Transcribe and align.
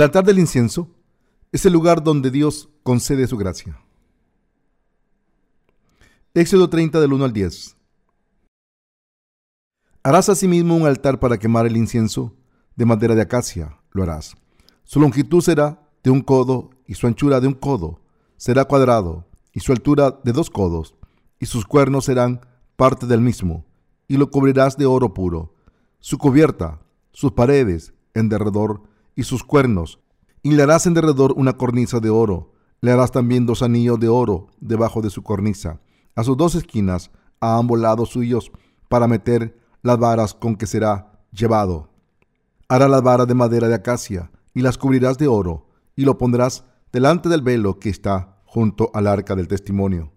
El 0.00 0.04
altar 0.04 0.24
del 0.24 0.38
incienso 0.38 0.88
es 1.52 1.66
el 1.66 1.74
lugar 1.74 2.02
donde 2.02 2.30
Dios 2.30 2.70
concede 2.82 3.26
su 3.26 3.36
gracia. 3.36 3.78
Éxodo 6.32 6.70
30 6.70 6.98
del 7.02 7.12
1 7.12 7.22
al 7.22 7.34
10. 7.34 7.76
Harás 10.02 10.30
asimismo 10.30 10.74
un 10.74 10.86
altar 10.86 11.20
para 11.20 11.36
quemar 11.36 11.66
el 11.66 11.76
incienso 11.76 12.34
de 12.76 12.86
madera 12.86 13.14
de 13.14 13.20
acacia, 13.20 13.76
lo 13.90 14.02
harás. 14.02 14.38
Su 14.84 15.00
longitud 15.00 15.42
será 15.42 15.86
de 16.02 16.08
un 16.08 16.22
codo 16.22 16.70
y 16.86 16.94
su 16.94 17.06
anchura 17.06 17.38
de 17.38 17.48
un 17.48 17.54
codo. 17.54 18.00
Será 18.38 18.64
cuadrado 18.64 19.26
y 19.52 19.60
su 19.60 19.70
altura 19.70 20.18
de 20.24 20.32
dos 20.32 20.48
codos 20.48 20.94
y 21.38 21.44
sus 21.44 21.66
cuernos 21.66 22.06
serán 22.06 22.40
parte 22.76 23.04
del 23.06 23.20
mismo 23.20 23.66
y 24.08 24.16
lo 24.16 24.30
cubrirás 24.30 24.78
de 24.78 24.86
oro 24.86 25.12
puro. 25.12 25.54
Su 25.98 26.16
cubierta, 26.16 26.80
sus 27.12 27.32
paredes, 27.32 27.92
en 28.14 28.30
derredor 28.30 28.88
y 29.20 29.24
sus 29.24 29.44
cuernos. 29.44 30.00
Y 30.42 30.52
le 30.52 30.62
harás 30.62 30.86
en 30.86 30.94
derredor 30.94 31.34
una 31.36 31.52
cornisa 31.52 32.00
de 32.00 32.08
oro. 32.08 32.54
Le 32.80 32.90
harás 32.90 33.12
también 33.12 33.44
dos 33.44 33.62
anillos 33.62 34.00
de 34.00 34.08
oro 34.08 34.48
debajo 34.60 35.02
de 35.02 35.10
su 35.10 35.22
cornisa, 35.22 35.78
a 36.16 36.24
sus 36.24 36.38
dos 36.38 36.54
esquinas, 36.54 37.10
a 37.38 37.58
ambos 37.58 37.78
lados 37.78 38.08
suyos, 38.08 38.50
para 38.88 39.06
meter 39.06 39.60
las 39.82 39.98
varas 39.98 40.32
con 40.32 40.56
que 40.56 40.66
será 40.66 41.20
llevado. 41.32 41.90
Hará 42.66 42.88
las 42.88 43.02
varas 43.02 43.26
de 43.26 43.34
madera 43.34 43.68
de 43.68 43.74
acacia, 43.74 44.30
y 44.54 44.62
las 44.62 44.78
cubrirás 44.78 45.18
de 45.18 45.28
oro, 45.28 45.68
y 45.96 46.06
lo 46.06 46.16
pondrás 46.16 46.64
delante 46.90 47.28
del 47.28 47.42
velo 47.42 47.78
que 47.78 47.90
está 47.90 48.40
junto 48.46 48.90
al 48.94 49.06
arca 49.06 49.36
del 49.36 49.48
testimonio. 49.48 50.12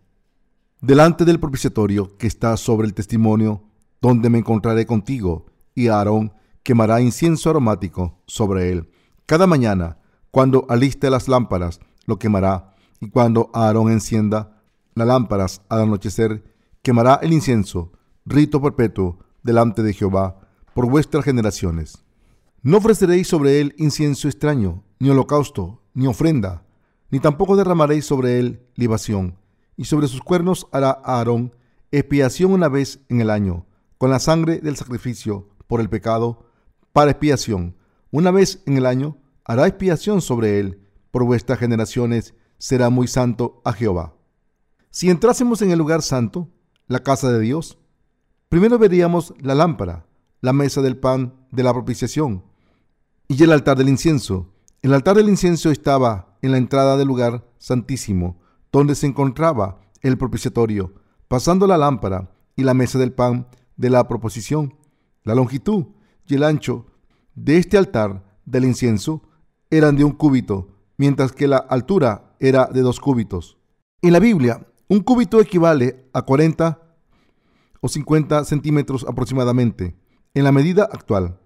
Delante 0.79 1.25
del 1.25 1.41
propiciatorio 1.41 2.17
que 2.17 2.27
está 2.27 2.55
sobre 2.55 2.87
el 2.87 2.93
testimonio, 2.93 3.63
donde 4.01 4.29
me 4.29 4.37
encontraré 4.37 4.85
contigo, 4.85 5.47
y 5.75 5.89
Aarón 5.89 6.31
quemará 6.63 7.01
incienso 7.01 7.49
aromático 7.49 8.21
sobre 8.27 8.71
él. 8.71 8.92
Cada 9.25 9.47
mañana, 9.47 9.97
cuando 10.31 10.65
aliste 10.69 11.09
las 11.09 11.27
lámparas, 11.27 11.79
lo 12.05 12.19
quemará, 12.19 12.75
y 12.99 13.09
cuando 13.09 13.49
Aarón 13.53 13.91
encienda 13.91 14.61
las 14.95 15.07
lámparas 15.07 15.61
al 15.69 15.81
anochecer, 15.81 16.43
quemará 16.81 17.19
el 17.21 17.33
incienso, 17.33 17.91
rito 18.25 18.61
perpetuo, 18.61 19.19
delante 19.43 19.83
de 19.83 19.93
Jehová, 19.93 20.39
por 20.73 20.89
vuestras 20.89 21.23
generaciones. 21.23 22.03
No 22.61 22.77
ofreceréis 22.77 23.27
sobre 23.27 23.61
él 23.61 23.75
incienso 23.77 24.27
extraño, 24.27 24.83
ni 24.99 25.09
holocausto, 25.09 25.81
ni 25.93 26.07
ofrenda, 26.07 26.63
ni 27.09 27.19
tampoco 27.19 27.55
derramaréis 27.55 28.05
sobre 28.05 28.39
él 28.39 28.65
libación, 28.75 29.37
y 29.77 29.85
sobre 29.85 30.07
sus 30.07 30.21
cuernos 30.21 30.67
hará 30.71 30.91
Aarón 31.03 31.53
expiación 31.91 32.51
una 32.51 32.69
vez 32.69 32.99
en 33.09 33.21
el 33.21 33.29
año, 33.29 33.65
con 33.97 34.09
la 34.09 34.19
sangre 34.19 34.59
del 34.59 34.75
sacrificio 34.75 35.47
por 35.67 35.79
el 35.79 35.89
pecado, 35.89 36.45
para 36.91 37.11
expiación. 37.11 37.75
Una 38.13 38.29
vez 38.29 38.61
en 38.67 38.77
el 38.77 38.85
año 38.85 39.17
hará 39.43 39.65
expiación 39.65 40.21
sobre 40.21 40.59
él, 40.59 40.87
por 41.09 41.23
vuestras 41.23 41.57
generaciones 41.57 42.35
será 42.59 42.91
muy 42.91 43.07
santo 43.07 43.59
a 43.65 43.73
Jehová. 43.73 44.13
Si 44.91 45.09
entrásemos 45.09 45.63
en 45.63 45.71
el 45.71 45.79
lugar 45.79 46.03
santo, 46.03 46.47
la 46.85 46.99
casa 47.01 47.31
de 47.31 47.39
Dios, 47.39 47.79
primero 48.49 48.77
veríamos 48.77 49.33
la 49.39 49.55
lámpara, 49.55 50.05
la 50.41 50.53
mesa 50.53 50.83
del 50.83 50.95
pan 50.95 51.33
de 51.49 51.63
la 51.63 51.73
propiciación 51.73 52.43
y 53.27 53.41
el 53.41 53.51
altar 53.51 53.79
del 53.79 53.89
incienso. 53.89 54.53
El 54.83 54.93
altar 54.93 55.15
del 55.15 55.27
incienso 55.27 55.71
estaba 55.71 56.37
en 56.43 56.51
la 56.51 56.59
entrada 56.59 56.97
del 56.97 57.07
lugar 57.07 57.43
santísimo, 57.57 58.39
donde 58.71 58.93
se 58.93 59.07
encontraba 59.07 59.81
el 60.01 60.19
propiciatorio, 60.19 60.93
pasando 61.27 61.65
la 61.65 61.79
lámpara 61.79 62.29
y 62.55 62.61
la 62.61 62.75
mesa 62.75 62.99
del 62.99 63.11
pan 63.11 63.47
de 63.75 63.89
la 63.89 64.07
proposición. 64.07 64.75
La 65.23 65.33
longitud 65.33 65.87
y 66.27 66.35
el 66.35 66.43
ancho 66.43 66.92
de 67.35 67.57
este 67.57 67.77
altar 67.77 68.23
del 68.45 68.65
incienso 68.65 69.23
eran 69.69 69.95
de 69.95 70.03
un 70.03 70.11
cúbito, 70.11 70.77
mientras 70.97 71.31
que 71.31 71.47
la 71.47 71.57
altura 71.57 72.35
era 72.39 72.67
de 72.67 72.81
dos 72.81 72.99
cúbitos. 72.99 73.57
En 74.01 74.13
la 74.13 74.19
Biblia, 74.19 74.67
un 74.87 74.99
cúbito 74.99 75.41
equivale 75.41 76.09
a 76.13 76.21
40 76.23 76.79
o 77.81 77.87
50 77.87 78.45
centímetros 78.45 79.05
aproximadamente, 79.07 79.95
en 80.33 80.43
la 80.43 80.51
medida 80.51 80.83
actual. 80.83 81.39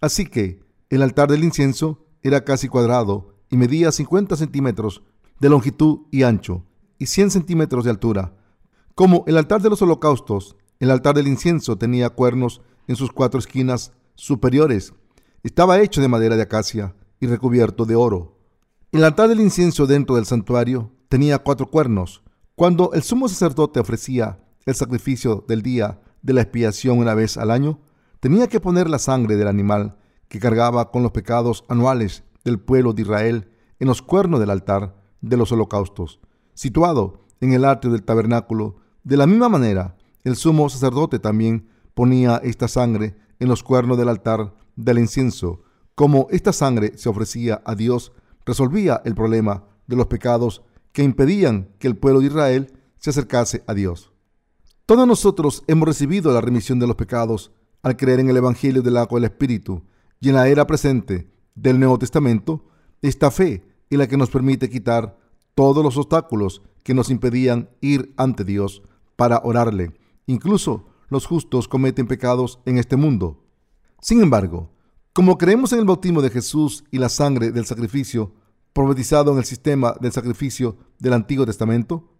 Así 0.00 0.26
que 0.26 0.60
el 0.90 1.02
altar 1.02 1.30
del 1.30 1.44
incienso 1.44 2.06
era 2.22 2.44
casi 2.44 2.68
cuadrado 2.68 3.34
y 3.50 3.56
medía 3.56 3.92
50 3.92 4.36
centímetros 4.36 5.02
de 5.40 5.48
longitud 5.48 6.06
y 6.10 6.22
ancho 6.22 6.64
y 6.98 7.06
100 7.06 7.30
centímetros 7.30 7.84
de 7.84 7.90
altura. 7.90 8.34
Como 8.94 9.24
el 9.26 9.36
altar 9.36 9.62
de 9.62 9.70
los 9.70 9.82
holocaustos, 9.82 10.56
el 10.80 10.90
altar 10.90 11.14
del 11.14 11.28
incienso 11.28 11.78
tenía 11.78 12.10
cuernos 12.10 12.60
en 12.86 12.96
sus 12.96 13.12
cuatro 13.12 13.38
esquinas 13.38 13.92
superiores. 14.14 14.94
Estaba 15.44 15.80
hecho 15.80 16.00
de 16.00 16.08
madera 16.08 16.34
de 16.34 16.42
acacia 16.42 16.96
y 17.20 17.28
recubierto 17.28 17.84
de 17.84 17.94
oro. 17.94 18.38
El 18.90 19.04
altar 19.04 19.28
del 19.28 19.40
incienso 19.40 19.86
dentro 19.86 20.16
del 20.16 20.26
santuario 20.26 20.90
tenía 21.08 21.38
cuatro 21.38 21.68
cuernos. 21.68 22.24
Cuando 22.56 22.92
el 22.92 23.04
sumo 23.04 23.28
sacerdote 23.28 23.78
ofrecía 23.78 24.40
el 24.66 24.74
sacrificio 24.74 25.44
del 25.46 25.62
día 25.62 26.00
de 26.22 26.32
la 26.32 26.42
expiación 26.42 26.98
una 26.98 27.14
vez 27.14 27.36
al 27.36 27.52
año, 27.52 27.78
tenía 28.18 28.48
que 28.48 28.58
poner 28.58 28.90
la 28.90 28.98
sangre 28.98 29.36
del 29.36 29.46
animal 29.46 29.96
que 30.26 30.40
cargaba 30.40 30.90
con 30.90 31.04
los 31.04 31.12
pecados 31.12 31.64
anuales 31.68 32.24
del 32.44 32.58
pueblo 32.58 32.92
de 32.92 33.02
Israel 33.02 33.48
en 33.78 33.86
los 33.86 34.02
cuernos 34.02 34.40
del 34.40 34.50
altar 34.50 34.96
de 35.20 35.36
los 35.36 35.52
holocaustos, 35.52 36.18
situado 36.54 37.26
en 37.40 37.52
el 37.52 37.64
atrio 37.64 37.92
del 37.92 38.02
tabernáculo. 38.02 38.78
De 39.04 39.16
la 39.16 39.28
misma 39.28 39.48
manera, 39.48 39.96
el 40.24 40.34
sumo 40.34 40.68
sacerdote 40.68 41.20
también 41.20 41.68
ponía 41.94 42.38
esta 42.42 42.66
sangre 42.66 43.16
en 43.38 43.48
los 43.48 43.62
cuernos 43.62 43.98
del 43.98 44.08
altar 44.08 44.52
del 44.78 44.98
incienso. 44.98 45.62
Como 45.94 46.28
esta 46.30 46.52
sangre 46.52 46.96
se 46.96 47.08
ofrecía 47.08 47.60
a 47.64 47.74
Dios, 47.74 48.12
resolvía 48.46 49.02
el 49.04 49.14
problema 49.14 49.64
de 49.86 49.96
los 49.96 50.06
pecados 50.06 50.62
que 50.92 51.02
impedían 51.02 51.68
que 51.78 51.88
el 51.88 51.96
pueblo 51.96 52.20
de 52.20 52.26
Israel 52.26 52.72
se 52.96 53.10
acercase 53.10 53.62
a 53.66 53.74
Dios. 53.74 54.12
Todos 54.86 55.06
nosotros 55.06 55.64
hemos 55.66 55.88
recibido 55.88 56.32
la 56.32 56.40
remisión 56.40 56.78
de 56.78 56.86
los 56.86 56.96
pecados 56.96 57.50
al 57.82 57.96
creer 57.96 58.20
en 58.20 58.30
el 58.30 58.36
Evangelio 58.36 58.80
del 58.82 58.96
agua 58.96 59.20
del 59.20 59.30
Espíritu 59.30 59.82
y 60.20 60.28
en 60.30 60.36
la 60.36 60.48
era 60.48 60.66
presente 60.66 61.30
del 61.54 61.78
Nuevo 61.78 61.98
Testamento, 61.98 62.64
esta 63.02 63.30
fe 63.30 63.64
es 63.90 63.98
la 63.98 64.06
que 64.06 64.16
nos 64.16 64.30
permite 64.30 64.70
quitar 64.70 65.18
todos 65.54 65.84
los 65.84 65.96
obstáculos 65.96 66.62
que 66.84 66.94
nos 66.94 67.10
impedían 67.10 67.68
ir 67.80 68.14
ante 68.16 68.44
Dios 68.44 68.82
para 69.16 69.40
orarle. 69.44 69.92
Incluso 70.26 70.86
los 71.08 71.26
justos 71.26 71.68
cometen 71.68 72.06
pecados 72.06 72.60
en 72.64 72.78
este 72.78 72.96
mundo. 72.96 73.47
Sin 74.00 74.22
embargo, 74.22 74.70
como 75.12 75.38
creemos 75.38 75.72
en 75.72 75.80
el 75.80 75.84
bautismo 75.84 76.22
de 76.22 76.30
Jesús 76.30 76.84
y 76.92 76.98
la 76.98 77.08
sangre 77.08 77.50
del 77.50 77.66
sacrificio 77.66 78.32
profetizado 78.72 79.32
en 79.32 79.38
el 79.38 79.44
sistema 79.44 79.94
del 80.00 80.12
sacrificio 80.12 80.76
del 81.00 81.14
Antiguo 81.14 81.44
Testamento, 81.44 82.12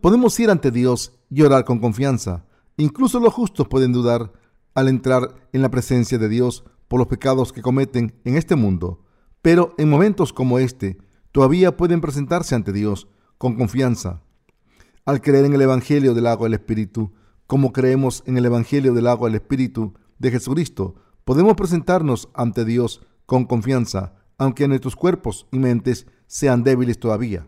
podemos 0.00 0.38
ir 0.40 0.50
ante 0.50 0.72
Dios 0.72 1.12
y 1.30 1.42
orar 1.42 1.64
con 1.64 1.78
confianza. 1.78 2.44
Incluso 2.76 3.20
los 3.20 3.32
justos 3.32 3.68
pueden 3.68 3.92
dudar 3.92 4.32
al 4.74 4.88
entrar 4.88 5.48
en 5.52 5.62
la 5.62 5.70
presencia 5.70 6.18
de 6.18 6.28
Dios 6.28 6.64
por 6.88 6.98
los 6.98 7.06
pecados 7.06 7.52
que 7.52 7.62
cometen 7.62 8.20
en 8.24 8.36
este 8.36 8.56
mundo, 8.56 9.04
pero 9.42 9.74
en 9.78 9.88
momentos 9.88 10.32
como 10.32 10.58
este 10.58 10.98
todavía 11.30 11.76
pueden 11.76 12.00
presentarse 12.00 12.56
ante 12.56 12.72
Dios 12.72 13.06
con 13.38 13.54
confianza. 13.54 14.22
Al 15.04 15.20
creer 15.20 15.44
en 15.44 15.54
el 15.54 15.62
Evangelio 15.62 16.14
del 16.14 16.26
agua 16.26 16.46
del 16.46 16.54
Espíritu, 16.54 17.12
como 17.46 17.72
creemos 17.72 18.24
en 18.26 18.38
el 18.38 18.46
Evangelio 18.46 18.92
del 18.92 19.06
agua 19.06 19.28
del 19.28 19.36
Espíritu 19.36 19.94
de 20.18 20.32
Jesucristo, 20.32 20.96
podemos 21.24 21.54
presentarnos 21.54 22.28
ante 22.34 22.64
Dios 22.64 23.02
con 23.26 23.44
confianza, 23.44 24.14
aunque 24.38 24.68
nuestros 24.68 24.96
cuerpos 24.96 25.46
y 25.52 25.58
mentes 25.58 26.06
sean 26.26 26.64
débiles 26.64 26.98
todavía. 26.98 27.46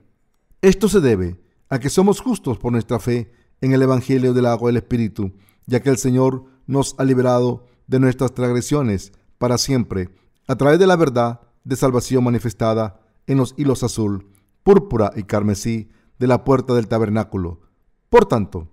Esto 0.62 0.88
se 0.88 1.00
debe 1.00 1.40
a 1.68 1.78
que 1.78 1.90
somos 1.90 2.20
justos 2.20 2.58
por 2.58 2.72
nuestra 2.72 2.98
fe 2.98 3.32
en 3.60 3.72
el 3.72 3.82
Evangelio 3.82 4.32
del 4.34 4.46
agua 4.46 4.68
del 4.68 4.76
Espíritu, 4.76 5.32
ya 5.66 5.80
que 5.80 5.90
el 5.90 5.98
Señor 5.98 6.44
nos 6.66 6.94
ha 6.98 7.04
liberado 7.04 7.66
de 7.86 8.00
nuestras 8.00 8.32
transgresiones 8.32 9.12
para 9.38 9.58
siempre, 9.58 10.10
a 10.46 10.56
través 10.56 10.78
de 10.78 10.86
la 10.86 10.96
verdad 10.96 11.40
de 11.64 11.76
salvación 11.76 12.24
manifestada 12.24 13.00
en 13.26 13.38
los 13.38 13.54
hilos 13.56 13.82
azul, 13.82 14.28
púrpura 14.62 15.12
y 15.16 15.24
carmesí 15.24 15.88
de 16.18 16.26
la 16.26 16.44
puerta 16.44 16.74
del 16.74 16.88
tabernáculo. 16.88 17.60
Por 18.08 18.26
tanto, 18.26 18.68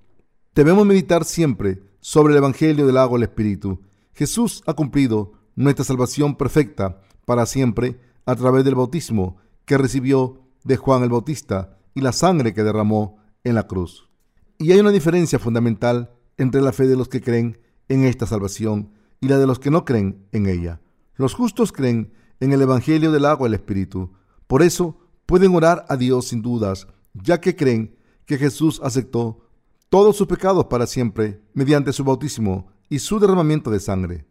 debemos 0.53 0.85
meditar 0.85 1.25
siempre 1.25 1.81
sobre 1.99 2.33
el 2.33 2.37
Evangelio 2.37 2.85
del 2.85 2.97
agua 2.97 3.17
del 3.17 3.29
Espíritu. 3.29 3.81
Jesús 4.13 4.63
ha 4.65 4.73
cumplido 4.73 5.33
nuestra 5.55 5.85
salvación 5.85 6.35
perfecta 6.35 7.01
para 7.25 7.45
siempre 7.45 7.99
a 8.25 8.35
través 8.35 8.63
del 8.63 8.75
bautismo 8.75 9.37
que 9.65 9.77
recibió 9.77 10.41
de 10.63 10.77
Juan 10.77 11.03
el 11.03 11.09
Bautista 11.09 11.77
y 11.93 12.01
la 12.01 12.11
sangre 12.11 12.53
que 12.53 12.63
derramó 12.63 13.17
en 13.43 13.55
la 13.55 13.67
cruz. 13.67 14.09
Y 14.57 14.71
hay 14.71 14.79
una 14.79 14.91
diferencia 14.91 15.39
fundamental 15.39 16.11
entre 16.37 16.61
la 16.61 16.71
fe 16.71 16.87
de 16.87 16.95
los 16.95 17.09
que 17.09 17.21
creen 17.21 17.59
en 17.89 18.03
esta 18.03 18.25
salvación 18.25 18.91
y 19.19 19.27
la 19.27 19.37
de 19.37 19.47
los 19.47 19.59
que 19.59 19.71
no 19.71 19.85
creen 19.85 20.27
en 20.31 20.47
ella. 20.47 20.81
Los 21.15 21.33
justos 21.33 21.71
creen 21.71 22.13
en 22.39 22.53
el 22.53 22.61
Evangelio 22.61 23.11
del 23.11 23.25
agua 23.25 23.47
y 23.47 23.49
el 23.49 23.55
Espíritu. 23.55 24.13
Por 24.47 24.61
eso 24.63 24.97
pueden 25.25 25.55
orar 25.55 25.85
a 25.89 25.97
Dios 25.97 26.29
sin 26.29 26.41
dudas, 26.41 26.87
ya 27.13 27.39
que 27.39 27.55
creen 27.55 27.95
que 28.25 28.37
Jesús 28.37 28.79
aceptó 28.83 29.47
todos 29.89 30.15
sus 30.15 30.27
pecados 30.27 30.65
para 30.65 30.87
siempre 30.87 31.41
mediante 31.53 31.93
su 31.93 32.03
bautismo 32.03 32.71
y 32.91 32.99
su 32.99 33.21
derramamiento 33.21 33.71
de 33.71 33.79
sangre. 33.79 34.25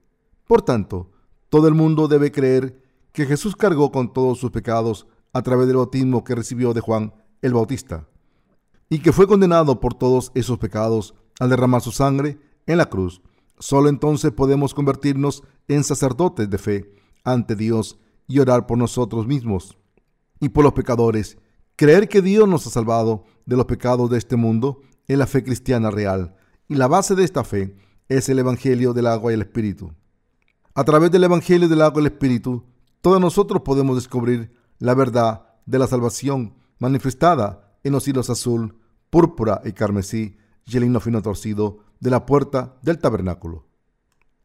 Por 0.46 0.60
tanto, 0.60 1.10
todo 1.48 1.66
el 1.66 1.74
mundo 1.74 2.08
debe 2.08 2.30
creer 2.30 2.78
que 3.10 3.24
Jesús 3.24 3.56
cargó 3.56 3.90
con 3.90 4.12
todos 4.12 4.38
sus 4.38 4.50
pecados 4.50 5.06
a 5.32 5.40
través 5.40 5.66
del 5.66 5.78
bautismo 5.78 6.24
que 6.24 6.34
recibió 6.34 6.74
de 6.74 6.82
Juan 6.82 7.14
el 7.40 7.54
Bautista 7.54 8.06
y 8.90 8.98
que 8.98 9.14
fue 9.14 9.26
condenado 9.26 9.80
por 9.80 9.94
todos 9.94 10.30
esos 10.34 10.58
pecados 10.58 11.14
al 11.38 11.48
derramar 11.48 11.80
su 11.80 11.90
sangre 11.90 12.38
en 12.66 12.76
la 12.76 12.90
cruz. 12.90 13.22
Solo 13.58 13.88
entonces 13.88 14.30
podemos 14.30 14.74
convertirnos 14.74 15.42
en 15.66 15.82
sacerdotes 15.82 16.50
de 16.50 16.58
fe 16.58 16.92
ante 17.24 17.56
Dios 17.56 17.98
y 18.28 18.40
orar 18.40 18.66
por 18.66 18.76
nosotros 18.76 19.26
mismos 19.26 19.78
y 20.38 20.50
por 20.50 20.64
los 20.64 20.74
pecadores. 20.74 21.38
Creer 21.76 22.10
que 22.10 22.20
Dios 22.20 22.46
nos 22.46 22.66
ha 22.66 22.70
salvado 22.70 23.24
de 23.46 23.56
los 23.56 23.64
pecados 23.64 24.10
de 24.10 24.18
este 24.18 24.36
mundo 24.36 24.82
es 25.06 25.16
la 25.16 25.26
fe 25.26 25.42
cristiana 25.42 25.90
real 25.90 26.36
y 26.68 26.74
la 26.74 26.88
base 26.88 27.14
de 27.14 27.24
esta 27.24 27.42
fe 27.42 27.74
es 28.10 28.28
el 28.28 28.40
Evangelio 28.40 28.92
del 28.92 29.06
agua 29.06 29.30
y 29.30 29.36
el 29.36 29.42
Espíritu. 29.42 29.92
A 30.74 30.82
través 30.82 31.12
del 31.12 31.22
Evangelio 31.22 31.68
del 31.68 31.80
agua 31.80 32.02
y 32.02 32.06
el 32.06 32.12
Espíritu, 32.12 32.64
todos 33.00 33.20
nosotros 33.20 33.62
podemos 33.62 33.96
descubrir 33.96 34.52
la 34.80 34.94
verdad 34.94 35.46
de 35.64 35.78
la 35.78 35.86
salvación 35.86 36.56
manifestada 36.80 37.78
en 37.84 37.92
los 37.92 38.08
hilos 38.08 38.28
azul, 38.28 38.76
púrpura 39.10 39.62
y 39.64 39.72
carmesí 39.72 40.36
y 40.66 40.76
el 40.76 40.84
hino 40.84 40.98
fino 40.98 41.22
torcido 41.22 41.84
de 42.00 42.10
la 42.10 42.26
puerta 42.26 42.76
del 42.82 42.98
tabernáculo. 42.98 43.68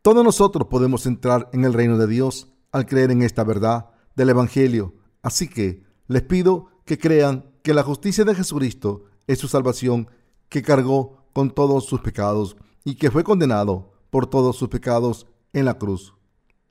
Todos 0.04 0.24
nosotros 0.24 0.68
podemos 0.68 1.08
entrar 1.08 1.50
en 1.52 1.66
el 1.66 1.74
reino 1.74 1.98
de 1.98 2.06
Dios 2.06 2.54
al 2.72 2.86
creer 2.86 3.10
en 3.10 3.24
esta 3.24 3.44
verdad 3.44 3.90
del 4.16 4.30
Evangelio. 4.30 4.94
Así 5.24 5.48
que 5.48 5.84
les 6.08 6.22
pido 6.22 6.68
que 6.86 7.00
crean 7.00 7.46
que 7.64 7.74
la 7.74 7.82
justicia 7.82 8.26
de 8.26 8.36
Jesucristo 8.36 9.06
es 9.26 9.40
su 9.40 9.48
salvación, 9.48 10.08
que 10.50 10.62
cargó 10.62 11.26
con 11.34 11.50
todos 11.50 11.86
sus 11.86 12.02
pecados 12.02 12.58
y 12.86 12.96
que 12.96 13.12
fue 13.12 13.26
condenado 13.26 13.92
por 14.10 14.28
todos 14.28 14.56
sus 14.56 14.70
pecados 14.70 15.28
en 15.52 15.66
la 15.66 15.78
cruz. 15.78 16.14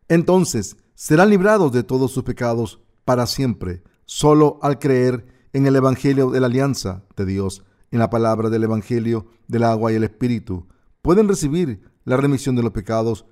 Entonces 0.09 0.79
serán 0.95 1.29
librados 1.29 1.73
de 1.73 1.83
todos 1.83 2.13
sus 2.13 2.23
pecados 2.23 2.81
para 3.05 3.27
siempre, 3.27 3.83
solo 4.07 4.59
al 4.63 4.79
creer 4.79 5.27
en 5.53 5.67
el 5.67 5.77
Evangelio 5.77 6.31
de 6.31 6.41
la 6.41 6.47
alianza 6.47 7.05
de 7.17 7.27
Dios, 7.27 7.65
en 7.91 7.99
la 7.99 8.11
palabra 8.11 8.49
del 8.49 8.65
Evangelio 8.65 9.27
del 9.49 9.65
agua 9.65 9.93
y 9.93 9.97
el 9.97 10.05
Espíritu. 10.05 10.67
Pueden 11.03 11.29
recibir 11.29 11.83
la 12.05 12.17
remisión 12.17 12.57
de 12.57 12.63
los 12.63 12.73
pecados, 12.73 13.27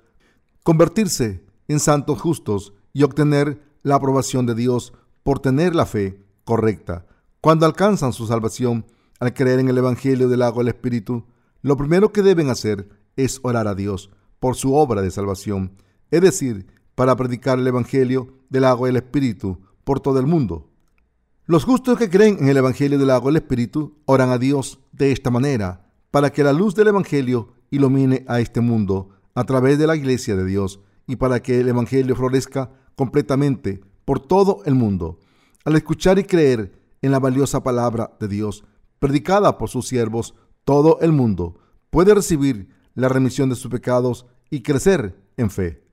convertirse 0.63 1.43
en 1.67 1.79
santos 1.79 2.21
justos 2.21 2.73
y 2.91 3.03
obtener 3.03 3.61
la 3.81 3.95
aprobación 3.95 4.45
de 4.45 4.55
Dios 4.55 4.93
por 5.23 5.39
tener 5.39 5.73
la 5.73 5.85
fe 5.85 6.23
correcta. 6.43 7.05
Cuando 7.41 7.65
alcanzan 7.65 8.13
su 8.13 8.27
salvación 8.27 8.85
al 9.19 9.33
creer 9.33 9.59
en 9.59 9.69
el 9.69 9.77
Evangelio 9.77 10.27
del 10.27 10.41
agua 10.41 10.63
y 10.63 10.67
el 10.67 10.73
Espíritu, 10.73 11.25
lo 11.63 11.77
primero 11.77 12.11
que 12.11 12.21
deben 12.21 12.49
hacer 12.49 12.89
es 13.15 13.39
orar 13.41 13.67
a 13.67 13.73
Dios 13.73 14.11
por 14.39 14.55
su 14.55 14.75
obra 14.75 15.01
de 15.01 15.09
salvación, 15.09 15.71
es 16.11 16.21
decir, 16.21 16.67
para 16.93 17.15
predicar 17.15 17.57
el 17.57 17.65
Evangelio 17.65 18.37
del 18.49 18.65
agua 18.65 18.87
y 18.87 18.91
el 18.91 18.97
Espíritu 18.97 19.61
por 19.83 20.01
todo 20.01 20.19
el 20.19 20.27
mundo. 20.27 20.69
Los 21.45 21.63
justos 21.63 21.97
que 21.97 22.09
creen 22.09 22.37
en 22.39 22.49
el 22.49 22.57
Evangelio 22.57 22.99
del 22.99 23.09
agua 23.09 23.31
y 23.31 23.35
el 23.35 23.41
Espíritu 23.41 23.97
oran 24.05 24.29
a 24.29 24.37
Dios 24.37 24.79
de 24.91 25.11
esta 25.11 25.31
manera, 25.31 25.89
para 26.11 26.31
que 26.31 26.43
la 26.43 26.53
luz 26.53 26.75
del 26.75 26.89
Evangelio 26.89 27.53
ilumine 27.71 28.25
a 28.27 28.39
este 28.39 28.61
mundo 28.61 29.09
a 29.33 29.45
través 29.45 29.79
de 29.79 29.87
la 29.87 29.95
iglesia 29.95 30.35
de 30.35 30.45
Dios 30.45 30.81
y 31.07 31.15
para 31.15 31.41
que 31.41 31.61
el 31.61 31.69
Evangelio 31.69 32.15
florezca 32.15 32.71
completamente 32.95 33.81
por 34.05 34.19
todo 34.19 34.61
el 34.65 34.75
mundo. 34.75 35.19
Al 35.65 35.75
escuchar 35.75 36.19
y 36.19 36.25
creer 36.25 36.79
en 37.01 37.11
la 37.11 37.19
valiosa 37.19 37.63
palabra 37.63 38.11
de 38.19 38.27
Dios, 38.27 38.63
predicada 38.99 39.57
por 39.57 39.69
sus 39.69 39.87
siervos, 39.87 40.35
todo 40.65 40.99
el 41.01 41.11
mundo 41.11 41.57
puede 41.89 42.13
recibir 42.13 42.69
la 42.95 43.09
remisión 43.09 43.49
de 43.49 43.55
sus 43.55 43.71
pecados 43.71 44.25
y 44.49 44.61
crecer 44.61 45.17
en 45.37 45.49
fe. 45.49 45.83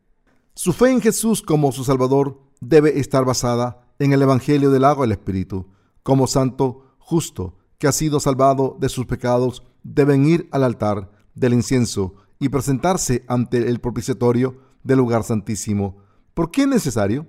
Su 0.54 0.72
fe 0.72 0.90
en 0.90 1.00
Jesús 1.00 1.42
como 1.42 1.72
su 1.72 1.84
Salvador 1.84 2.40
debe 2.60 2.98
estar 2.98 3.24
basada 3.24 3.86
en 3.98 4.12
el 4.12 4.22
Evangelio 4.22 4.70
del 4.70 4.84
agua 4.84 5.04
y 5.04 5.08
el 5.08 5.12
Espíritu. 5.12 5.66
Como 6.02 6.26
santo 6.26 6.96
justo 6.98 7.56
que 7.78 7.88
ha 7.88 7.92
sido 7.92 8.20
salvado 8.20 8.76
de 8.78 8.88
sus 8.88 9.06
pecados, 9.06 9.62
deben 9.82 10.26
ir 10.26 10.48
al 10.52 10.64
altar 10.64 11.10
del 11.34 11.54
incienso 11.54 12.14
y 12.38 12.50
presentarse 12.50 13.24
ante 13.26 13.68
el 13.68 13.80
propiciatorio 13.80 14.58
del 14.82 14.98
lugar 14.98 15.24
santísimo. 15.24 15.98
¿Por 16.34 16.50
qué 16.50 16.62
es 16.62 16.68
necesario? 16.68 17.26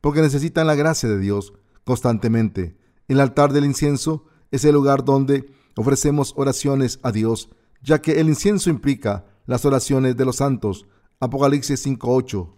Porque 0.00 0.20
necesitan 0.20 0.66
la 0.66 0.74
gracia 0.74 1.08
de 1.08 1.18
Dios 1.18 1.54
constantemente. 1.84 2.76
El 3.08 3.20
altar 3.20 3.52
del 3.52 3.64
incienso 3.64 4.24
es 4.50 4.64
el 4.64 4.74
lugar 4.74 5.04
donde 5.04 5.50
ofrecemos 5.76 6.34
oraciones 6.36 7.00
a 7.02 7.12
Dios, 7.12 7.50
ya 7.82 8.00
que 8.00 8.20
el 8.20 8.28
incienso 8.28 8.70
implica 8.70 9.26
las 9.46 9.64
oraciones 9.64 10.16
de 10.16 10.24
los 10.24 10.36
santos. 10.36 10.86
Apocalipsis 11.20 11.86
5.8. 11.86 12.54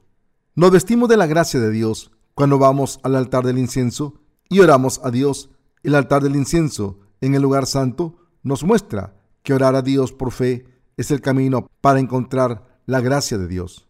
Nos 0.55 0.71
vestimos 0.71 1.09
de 1.09 1.17
la 1.17 1.27
gracia 1.27 1.61
de 1.61 1.71
Dios 1.71 2.13
cuando 2.35 2.59
vamos 2.59 3.01
al 3.03 3.17
altar 3.17 3.45
del 3.45 3.59
incienso 3.59 4.21
y 4.49 4.61
oramos 4.61 5.01
a 5.03 5.11
Dios. 5.11 5.51
El 5.83 5.95
altar 5.95 6.23
del 6.23 6.37
incienso 6.37 6.99
en 7.21 7.35
el 7.35 7.43
lugar 7.43 7.67
santo 7.67 8.17
nos 8.43 8.65
muestra 8.65 9.17
que 9.43 9.55
orar 9.55 9.75
a 9.75 9.83
Dios 9.83 10.13
por 10.13 10.33
fe 10.33 10.67
es 10.97 11.11
el 11.11 11.21
camino 11.21 11.69
para 11.81 12.01
encontrar 12.01 12.81
la 12.87 13.01
gracia 13.01 13.39
de 13.39 13.49
Dios. 13.49 13.89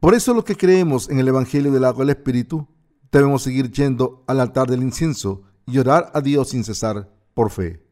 Por 0.00 0.14
eso 0.14 0.34
los 0.34 0.44
que 0.44 0.56
creemos 0.56 1.08
en 1.10 1.18
el 1.18 1.28
Evangelio 1.28 1.70
del 1.72 1.84
agua 1.84 2.04
del 2.04 2.16
Espíritu 2.16 2.66
debemos 3.12 3.42
seguir 3.42 3.70
yendo 3.70 4.24
al 4.26 4.40
altar 4.40 4.68
del 4.68 4.82
incienso 4.82 5.42
y 5.66 5.78
orar 5.78 6.10
a 6.14 6.20
Dios 6.20 6.50
sin 6.50 6.64
cesar 6.64 7.10
por 7.34 7.50
fe, 7.50 7.82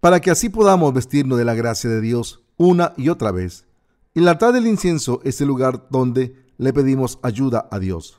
para 0.00 0.20
que 0.20 0.30
así 0.30 0.48
podamos 0.48 0.92
vestirnos 0.94 1.38
de 1.38 1.44
la 1.44 1.54
gracia 1.54 1.88
de 1.88 2.00
Dios 2.00 2.42
una 2.56 2.94
y 2.96 3.10
otra 3.10 3.30
vez. 3.30 3.66
El 4.14 4.26
altar 4.26 4.52
del 4.52 4.66
incienso 4.66 5.20
es 5.24 5.40
el 5.40 5.48
lugar 5.48 5.86
donde 5.90 6.34
le 6.56 6.72
pedimos 6.72 7.18
ayuda 7.22 7.68
a 7.70 7.78
Dios. 7.78 8.18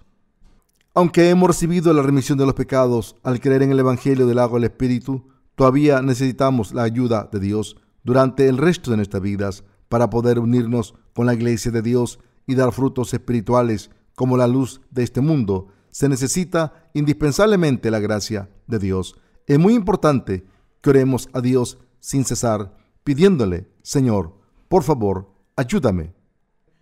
Aunque 0.93 1.29
hemos 1.29 1.47
recibido 1.49 1.93
la 1.93 2.01
remisión 2.01 2.37
de 2.37 2.45
los 2.45 2.53
pecados 2.53 3.15
al 3.23 3.39
creer 3.39 3.63
en 3.63 3.71
el 3.71 3.79
Evangelio 3.79 4.27
del 4.27 4.39
agua 4.39 4.59
del 4.59 4.69
Espíritu, 4.69 5.27
todavía 5.55 6.01
necesitamos 6.01 6.73
la 6.73 6.83
ayuda 6.83 7.29
de 7.31 7.39
Dios 7.39 7.77
durante 8.03 8.47
el 8.47 8.57
resto 8.57 8.91
de 8.91 8.97
nuestras 8.97 9.21
vidas 9.21 9.63
para 9.89 10.09
poder 10.09 10.39
unirnos 10.39 10.95
con 11.13 11.25
la 11.25 11.33
iglesia 11.33 11.71
de 11.71 11.81
Dios 11.81 12.19
y 12.47 12.55
dar 12.55 12.71
frutos 12.71 13.13
espirituales 13.13 13.89
como 14.15 14.37
la 14.37 14.47
luz 14.47 14.81
de 14.91 15.03
este 15.03 15.21
mundo. 15.21 15.67
Se 15.91 16.09
necesita 16.09 16.89
indispensablemente 16.93 17.91
la 17.91 17.99
gracia 17.99 18.49
de 18.67 18.79
Dios. 18.79 19.15
Es 19.47 19.59
muy 19.59 19.73
importante 19.73 20.45
que 20.81 20.89
oremos 20.89 21.29
a 21.33 21.41
Dios 21.41 21.77
sin 21.99 22.25
cesar, 22.25 22.75
pidiéndole, 23.03 23.69
Señor, 23.83 24.35
por 24.67 24.83
favor, 24.83 25.33
ayúdame. 25.55 26.13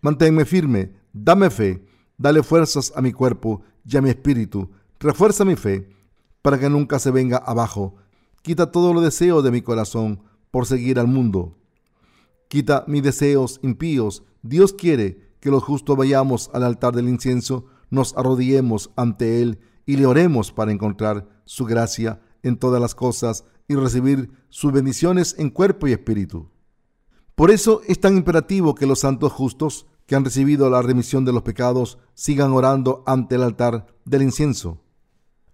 Manténme 0.01 0.45
firme, 0.45 0.93
dame 1.13 1.49
fe, 1.49 1.85
dale 2.17 2.43
fuerzas 2.43 2.93
a 2.95 3.01
mi 3.01 3.11
cuerpo 3.11 3.61
y 3.85 3.97
a 3.97 4.01
mi 4.01 4.09
espíritu. 4.09 4.69
Refuerza 4.99 5.45
mi 5.45 5.55
fe 5.55 5.89
para 6.41 6.59
que 6.59 6.69
nunca 6.69 6.99
se 6.99 7.11
venga 7.11 7.37
abajo. 7.37 7.95
Quita 8.41 8.71
todo 8.71 8.93
los 8.93 9.03
deseos 9.03 9.43
de 9.43 9.51
mi 9.51 9.61
corazón 9.61 10.21
por 10.51 10.65
seguir 10.65 10.99
al 10.99 11.07
mundo. 11.07 11.57
Quita 12.47 12.85
mis 12.87 13.03
deseos 13.03 13.59
impíos. 13.61 14.23
Dios 14.41 14.73
quiere 14.73 15.29
que 15.39 15.51
los 15.51 15.63
justos 15.63 15.97
vayamos 15.97 16.49
al 16.53 16.63
altar 16.63 16.95
del 16.95 17.09
incienso, 17.09 17.65
nos 17.89 18.15
arrodillemos 18.17 18.91
ante 18.95 19.41
Él 19.41 19.59
y 19.85 19.97
le 19.97 20.05
oremos 20.05 20.51
para 20.51 20.71
encontrar 20.71 21.27
su 21.45 21.65
gracia 21.65 22.21
en 22.43 22.57
todas 22.57 22.81
las 22.81 22.95
cosas 22.95 23.43
y 23.67 23.75
recibir 23.75 24.31
sus 24.49 24.71
bendiciones 24.71 25.35
en 25.37 25.49
cuerpo 25.49 25.87
y 25.87 25.91
espíritu. 25.91 26.49
Por 27.35 27.51
eso 27.51 27.81
es 27.87 27.99
tan 27.99 28.17
imperativo 28.17 28.75
que 28.75 28.85
los 28.85 28.99
santos 28.99 29.31
justos 29.31 29.85
que 30.05 30.15
han 30.15 30.25
recibido 30.25 30.69
la 30.69 30.81
remisión 30.81 31.23
de 31.23 31.31
los 31.31 31.43
pecados 31.43 31.99
sigan 32.15 32.51
orando 32.51 33.03
ante 33.05 33.35
el 33.35 33.43
altar 33.43 33.87
del 34.05 34.23
incienso. 34.23 34.81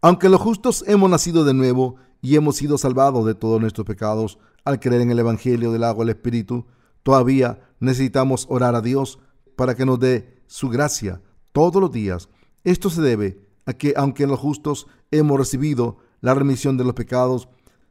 Aunque 0.02 0.30
los 0.30 0.40
justos 0.40 0.84
hemos 0.88 1.10
nacido 1.10 1.44
de 1.44 1.54
nuevo 1.54 1.98
y 2.22 2.38
hemos 2.38 2.56
sido 2.56 2.78
salvados 2.78 3.26
de 3.26 3.36
todos 3.36 3.60
nuestros 3.60 3.86
pecados 3.86 4.40
al 4.64 4.80
creer 4.80 5.02
en 5.02 5.12
el 5.12 5.20
Evangelio 5.20 5.72
del 5.72 5.84
agua 5.84 6.06
y 6.06 6.10
el 6.10 6.16
Espíritu, 6.16 6.66
todavía 7.04 7.60
necesitamos 7.80 8.48
orar 8.50 8.76
a 8.76 8.82
Dios 8.82 9.20
para 9.56 9.76
que 9.76 9.86
nos 9.86 10.00
dé 10.00 10.42
su 10.48 10.70
gracia 10.70 11.22
todos 11.52 11.82
los 11.82 11.92
días. 11.92 12.30
Esto 12.64 12.90
se 12.90 13.02
debe 13.02 13.46
a 13.66 13.74
que 13.74 13.94
aunque 13.98 14.26
los 14.26 14.40
justos 14.40 14.88
hemos 15.12 15.38
recibido 15.38 15.98
la 16.26 16.34
remisión 16.34 16.76
de 16.76 16.84
los 16.84 16.96
pecados, 16.96 17.50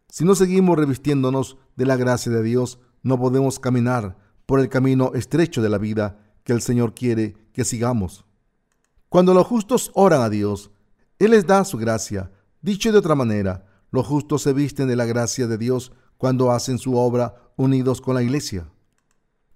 si 0.09 0.25
no 0.25 0.35
seguimos 0.35 0.77
revistiéndonos 0.77 1.57
de 1.77 1.87
la 1.87 1.95
gracia 1.95 2.33
de 2.33 2.43
Dios, 2.43 2.81
no 3.05 3.17
podemos 3.17 3.61
caminar 3.61 4.19
por 4.45 4.59
el 4.59 4.69
camino 4.69 5.13
estrecho 5.15 5.63
de 5.63 5.69
la 5.69 5.79
vida 5.79 6.19
que 6.43 6.53
el 6.53 6.61
Señor 6.61 6.95
quiere 6.95 7.37
que 7.53 7.65
sigamos. 7.65 8.25
Cuando 9.09 9.35
los 9.35 9.47
justos 9.47 9.93
oran 9.95 10.21
a 10.21 10.31
Dios, 10.31 10.73
Él 11.21 11.31
les 11.31 11.47
da 11.47 11.65
su 11.65 11.79
gracia. 11.79 12.33
Dicho 12.61 12.91
de 12.91 12.99
otra 12.99 13.15
manera, 13.15 13.67
los 13.93 14.05
justos 14.05 14.43
se 14.43 14.53
visten 14.53 14.89
de 14.89 14.97
la 14.97 15.05
gracia 15.05 15.47
de 15.47 15.57
Dios 15.57 15.93
cuando 16.17 16.51
hacen 16.51 16.79
su 16.79 16.97
obra 16.97 17.37
unidos 17.55 18.01
con 18.01 18.17
la 18.17 18.23
iglesia. 18.25 18.69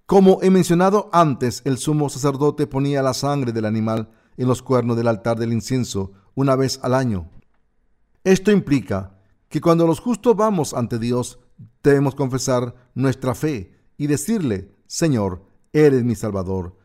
Como 0.07 0.39
he 0.41 0.51
mencionado 0.51 1.11
antes, 1.13 1.63
el 1.65 1.79
sumo 1.79 2.09
sacerdote 2.11 2.69
ponía 2.69 3.03
la 3.03 3.13
sangre 3.13 3.51
del 3.51 3.65
animal 3.65 4.09
en 4.37 4.47
los 4.47 4.63
cuernos 4.63 4.97
del 4.97 5.09
altar 5.09 5.37
del 5.37 5.53
incienso 5.53 6.13
una 6.37 6.55
vez 6.55 6.79
al 6.85 6.95
año. 6.95 7.29
Esto 8.29 8.53
implica 8.53 9.15
que 9.49 9.63
cuando 9.63 9.87
los 9.87 10.01
justos 10.01 10.37
vamos 10.37 10.75
ante 10.75 10.99
Dios, 10.99 11.39
debemos 11.83 12.15
confesar 12.15 12.75
nuestra 12.95 13.35
fe 13.35 13.73
y 13.97 14.07
decirle, 14.07 14.71
Señor, 14.87 15.47
eres 15.73 16.05
mi 16.05 16.15
Salvador. 16.15 16.77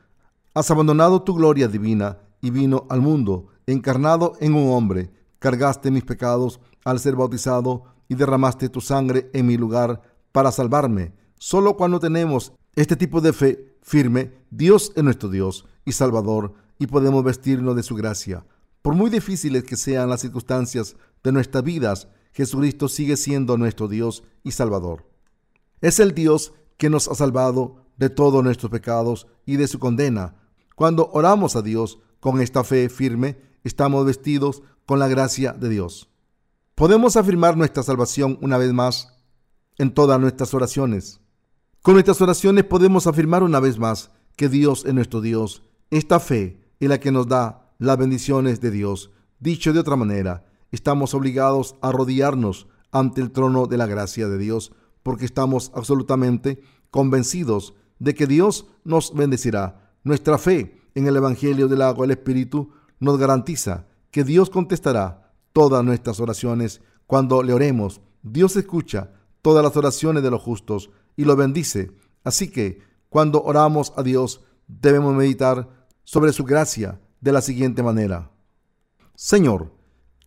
Has 0.53 0.71
abandonado 0.71 1.23
tu 1.23 1.33
gloria 1.33 1.67
divina 1.67 2.19
y 2.39 2.49
vino 2.49 2.87
al 2.89 3.01
mundo 3.01 3.47
encarnado 3.67 4.37
en 4.39 4.53
un 4.53 4.71
hombre, 4.71 5.11
cargaste 5.39 5.91
mis 5.91 6.05
pecados 6.05 6.61
al 6.85 7.01
ser 7.01 7.17
bautizado 7.17 7.83
y 8.07 8.15
derramaste 8.15 8.69
tu 8.69 8.79
sangre 8.79 9.29
en 9.33 9.45
mi 9.45 9.57
lugar 9.57 10.01
para 10.31 10.49
salvarme. 10.49 11.11
Solo 11.37 11.75
cuando 11.75 11.99
tenemos 11.99 12.53
este 12.73 12.95
tipo 12.95 13.19
de 13.19 13.33
fe 13.33 13.75
firme, 13.81 14.31
Dios 14.49 14.93
es 14.95 15.03
nuestro 15.03 15.27
Dios 15.27 15.65
y 15.83 15.91
Salvador 15.91 16.53
y 16.79 16.87
podemos 16.87 17.21
vestirnos 17.21 17.75
de 17.75 17.83
su 17.83 17.95
gracia. 17.95 18.45
Por 18.81 18.95
muy 18.95 19.09
difíciles 19.09 19.63
que 19.63 19.75
sean 19.75 20.09
las 20.09 20.21
circunstancias 20.21 20.95
de 21.23 21.31
nuestras 21.31 21.63
vidas, 21.63 22.07
Jesucristo 22.33 22.87
sigue 22.87 23.17
siendo 23.17 23.57
nuestro 23.57 23.87
Dios 23.87 24.23
y 24.43 24.51
Salvador. 24.51 25.09
Es 25.81 25.99
el 25.99 26.13
Dios 26.13 26.53
que 26.77 26.89
nos 26.89 27.07
ha 27.07 27.15
salvado 27.15 27.85
de 27.97 28.09
todos 28.09 28.43
nuestros 28.43 28.71
pecados 28.71 29.27
y 29.45 29.57
de 29.57 29.67
su 29.67 29.79
condena. 29.79 30.35
Cuando 30.75 31.09
oramos 31.13 31.55
a 31.55 31.61
Dios 31.61 31.99
con 32.19 32.41
esta 32.41 32.63
fe 32.63 32.89
firme, 32.89 33.37
estamos 33.63 34.05
vestidos 34.05 34.63
con 34.85 34.99
la 34.99 35.07
gracia 35.07 35.53
de 35.53 35.69
Dios. 35.69 36.09
Podemos 36.75 37.15
afirmar 37.17 37.55
nuestra 37.55 37.83
salvación 37.83 38.39
una 38.41 38.57
vez 38.57 38.73
más 38.73 39.15
en 39.77 39.93
todas 39.93 40.19
nuestras 40.19 40.53
oraciones. 40.53 41.21
Con 41.81 41.93
nuestras 41.93 42.21
oraciones 42.21 42.63
podemos 42.63 43.07
afirmar 43.07 43.43
una 43.43 43.59
vez 43.59 43.77
más 43.77 44.11
que 44.35 44.49
Dios 44.49 44.85
es 44.85 44.93
nuestro 44.93 45.21
Dios. 45.21 45.63
Esta 45.91 46.19
fe 46.19 46.61
es 46.79 46.89
la 46.89 46.99
que 46.99 47.11
nos 47.11 47.27
da 47.27 47.75
las 47.77 47.97
bendiciones 47.97 48.61
de 48.61 48.71
Dios. 48.71 49.11
Dicho 49.39 49.73
de 49.73 49.79
otra 49.79 49.95
manera, 49.95 50.45
estamos 50.73 51.13
obligados 51.13 51.75
a 51.81 51.89
arrodillarnos 51.89 52.67
ante 52.91 53.21
el 53.21 53.31
trono 53.31 53.67
de 53.67 53.77
la 53.77 53.85
gracia 53.85 54.27
de 54.27 54.39
Dios 54.39 54.73
porque 55.03 55.25
estamos 55.25 55.71
absolutamente 55.75 56.61
convencidos 56.89 57.75
de 57.99 58.15
que 58.15 58.25
Dios 58.25 58.65
nos 58.83 59.13
bendecirá. 59.13 59.93
Nuestra 60.03 60.37
fe 60.37 60.81
en 60.95 61.07
el 61.07 61.15
Evangelio 61.15 61.67
del 61.67 61.83
agua 61.83 62.03
del 62.03 62.17
Espíritu 62.17 62.71
nos 62.99 63.19
garantiza 63.19 63.85
que 64.09 64.23
Dios 64.23 64.49
contestará 64.49 65.31
todas 65.53 65.83
nuestras 65.85 66.19
oraciones 66.19 66.81
cuando 67.05 67.43
le 67.43 67.53
oremos. 67.53 68.01
Dios 68.23 68.55
escucha 68.55 69.11
todas 69.43 69.63
las 69.63 69.77
oraciones 69.77 70.23
de 70.23 70.31
los 70.31 70.41
justos 70.41 70.89
y 71.15 71.25
lo 71.25 71.35
bendice. 71.35 71.91
Así 72.23 72.49
que 72.49 72.81
cuando 73.09 73.43
oramos 73.43 73.93
a 73.95 74.01
Dios 74.01 74.41
debemos 74.67 75.13
meditar 75.13 75.87
sobre 76.03 76.33
su 76.33 76.43
gracia 76.43 76.99
de 77.21 77.31
la 77.31 77.41
siguiente 77.41 77.83
manera. 77.83 78.31
Señor, 79.15 79.71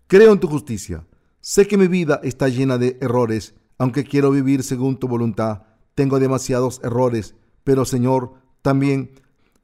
creo 0.06 0.32
en 0.32 0.40
tu 0.40 0.48
justicia. 0.48 1.06
Sé 1.40 1.66
que 1.66 1.76
mi 1.76 1.86
vida 1.88 2.20
está 2.24 2.48
llena 2.48 2.78
de 2.78 2.98
errores, 3.00 3.54
aunque 3.78 4.04
quiero 4.04 4.30
vivir 4.30 4.62
según 4.62 4.96
tu 4.96 5.08
voluntad. 5.08 5.62
Tengo 5.94 6.18
demasiados 6.18 6.80
errores, 6.82 7.34
pero 7.64 7.84
Señor, 7.84 8.34
también 8.62 9.12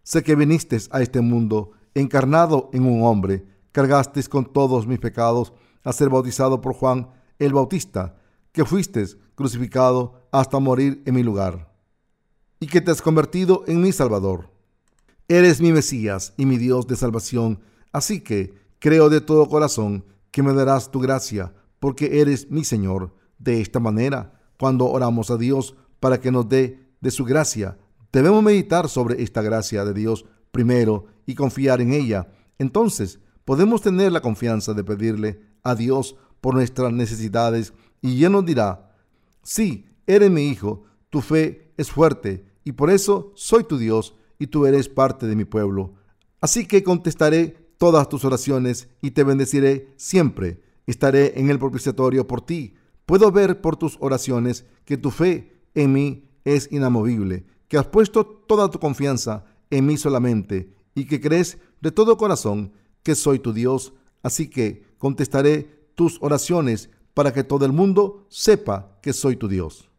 sé 0.02 0.22
que 0.22 0.34
viniste 0.34 0.78
a 0.90 1.02
este 1.02 1.20
mundo 1.20 1.72
encarnado 1.94 2.70
en 2.72 2.86
un 2.86 3.02
hombre, 3.02 3.44
cargaste 3.72 4.22
con 4.24 4.52
todos 4.52 4.86
mis 4.86 4.98
pecados 4.98 5.52
a 5.84 5.92
ser 5.92 6.08
bautizado 6.08 6.60
por 6.60 6.74
Juan 6.74 7.08
el 7.38 7.52
Bautista, 7.52 8.16
que 8.52 8.64
fuiste 8.64 9.04
crucificado 9.34 10.22
hasta 10.30 10.58
morir 10.58 11.02
en 11.06 11.14
mi 11.14 11.22
lugar, 11.22 11.74
y 12.60 12.66
que 12.66 12.80
te 12.80 12.90
has 12.90 13.02
convertido 13.02 13.64
en 13.66 13.80
mi 13.80 13.92
Salvador. 13.92 14.50
Eres 15.28 15.60
mi 15.60 15.72
Mesías 15.72 16.34
y 16.36 16.46
mi 16.46 16.58
Dios 16.58 16.86
de 16.86 16.96
salvación, 16.96 17.60
así 17.92 18.20
que 18.20 18.54
creo 18.78 19.08
de 19.08 19.20
todo 19.20 19.48
corazón 19.48 20.04
que 20.32 20.42
me 20.42 20.52
darás 20.52 20.90
tu 20.90 20.98
gracia, 20.98 21.54
porque 21.78 22.20
eres 22.20 22.50
mi 22.50 22.64
Señor. 22.64 23.14
De 23.38 23.60
esta 23.60 23.78
manera, 23.78 24.40
cuando 24.58 24.86
oramos 24.86 25.30
a 25.30 25.36
Dios 25.36 25.76
para 26.00 26.20
que 26.20 26.32
nos 26.32 26.48
dé 26.48 26.88
de 27.00 27.10
su 27.10 27.24
gracia, 27.24 27.78
debemos 28.12 28.42
meditar 28.42 28.88
sobre 28.88 29.22
esta 29.22 29.42
gracia 29.42 29.84
de 29.84 29.94
Dios 29.94 30.24
primero 30.50 31.06
y 31.26 31.34
confiar 31.34 31.80
en 31.80 31.92
ella. 31.92 32.28
Entonces 32.58 33.20
podemos 33.44 33.82
tener 33.82 34.12
la 34.12 34.20
confianza 34.20 34.74
de 34.74 34.84
pedirle 34.84 35.40
a 35.62 35.74
Dios 35.74 36.16
por 36.40 36.54
nuestras 36.54 36.92
necesidades 36.92 37.72
y 38.00 38.24
Él 38.24 38.32
nos 38.32 38.44
dirá, 38.44 38.94
sí, 39.42 39.86
eres 40.06 40.30
mi 40.30 40.48
hijo, 40.48 40.84
tu 41.10 41.20
fe 41.20 41.72
es 41.76 41.90
fuerte 41.90 42.44
y 42.64 42.72
por 42.72 42.90
eso 42.90 43.32
soy 43.34 43.64
tu 43.64 43.78
Dios 43.78 44.14
y 44.38 44.46
tú 44.46 44.66
eres 44.66 44.88
parte 44.88 45.26
de 45.26 45.36
mi 45.36 45.44
pueblo. 45.44 45.94
Así 46.40 46.66
que 46.66 46.82
contestaré 46.82 47.61
todas 47.82 48.08
tus 48.08 48.24
oraciones 48.24 48.86
y 49.00 49.10
te 49.10 49.24
bendeciré 49.24 49.92
siempre. 49.96 50.62
Estaré 50.86 51.40
en 51.40 51.50
el 51.50 51.58
propiciatorio 51.58 52.28
por 52.28 52.40
ti. 52.40 52.74
Puedo 53.06 53.32
ver 53.32 53.60
por 53.60 53.74
tus 53.74 53.96
oraciones 53.98 54.64
que 54.84 54.96
tu 54.96 55.10
fe 55.10 55.60
en 55.74 55.92
mí 55.92 56.30
es 56.44 56.68
inamovible, 56.70 57.44
que 57.66 57.76
has 57.76 57.86
puesto 57.86 58.24
toda 58.24 58.70
tu 58.70 58.78
confianza 58.78 59.46
en 59.68 59.84
mí 59.86 59.96
solamente 59.96 60.76
y 60.94 61.06
que 61.06 61.20
crees 61.20 61.58
de 61.80 61.90
todo 61.90 62.16
corazón 62.16 62.72
que 63.02 63.16
soy 63.16 63.40
tu 63.40 63.52
Dios. 63.52 63.94
Así 64.22 64.48
que 64.48 64.84
contestaré 64.98 65.88
tus 65.96 66.18
oraciones 66.20 66.88
para 67.14 67.32
que 67.32 67.42
todo 67.42 67.64
el 67.64 67.72
mundo 67.72 68.28
sepa 68.28 68.96
que 69.02 69.12
soy 69.12 69.34
tu 69.34 69.48
Dios. 69.48 69.90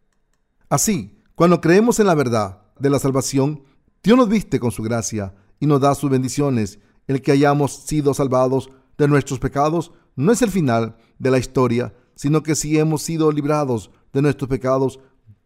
Así, 0.70 1.20
cuando 1.36 1.60
creemos 1.60 2.00
en 2.00 2.08
la 2.08 2.16
verdad 2.16 2.62
de 2.80 2.90
la 2.90 3.00
salvación, 3.00 3.64
Dios 4.02 4.18
nos 4.18 4.30
viste 4.30 4.58
con 4.62 4.72
su 4.72 4.84
gracia 4.84 5.36
y 5.60 5.66
nos 5.66 5.82
da 5.82 5.94
sus 5.96 6.10
bendiciones. 6.10 6.80
El 7.08 7.22
que 7.22 7.32
hayamos 7.32 7.74
sido 7.74 8.14
salvados 8.14 8.70
de 8.98 9.08
nuestros 9.08 9.40
pecados 9.40 9.92
no 10.16 10.32
es 10.32 10.42
el 10.42 10.52
final 10.52 10.98
de 11.20 11.32
la 11.32 11.38
historia, 11.38 11.94
sino 12.16 12.44
que 12.44 12.56
si 12.56 12.78
hemos 12.78 13.02
sido 13.02 13.32
librados 13.32 13.92
de 14.14 14.22
nuestros 14.22 14.50
pecados, 14.50 15.00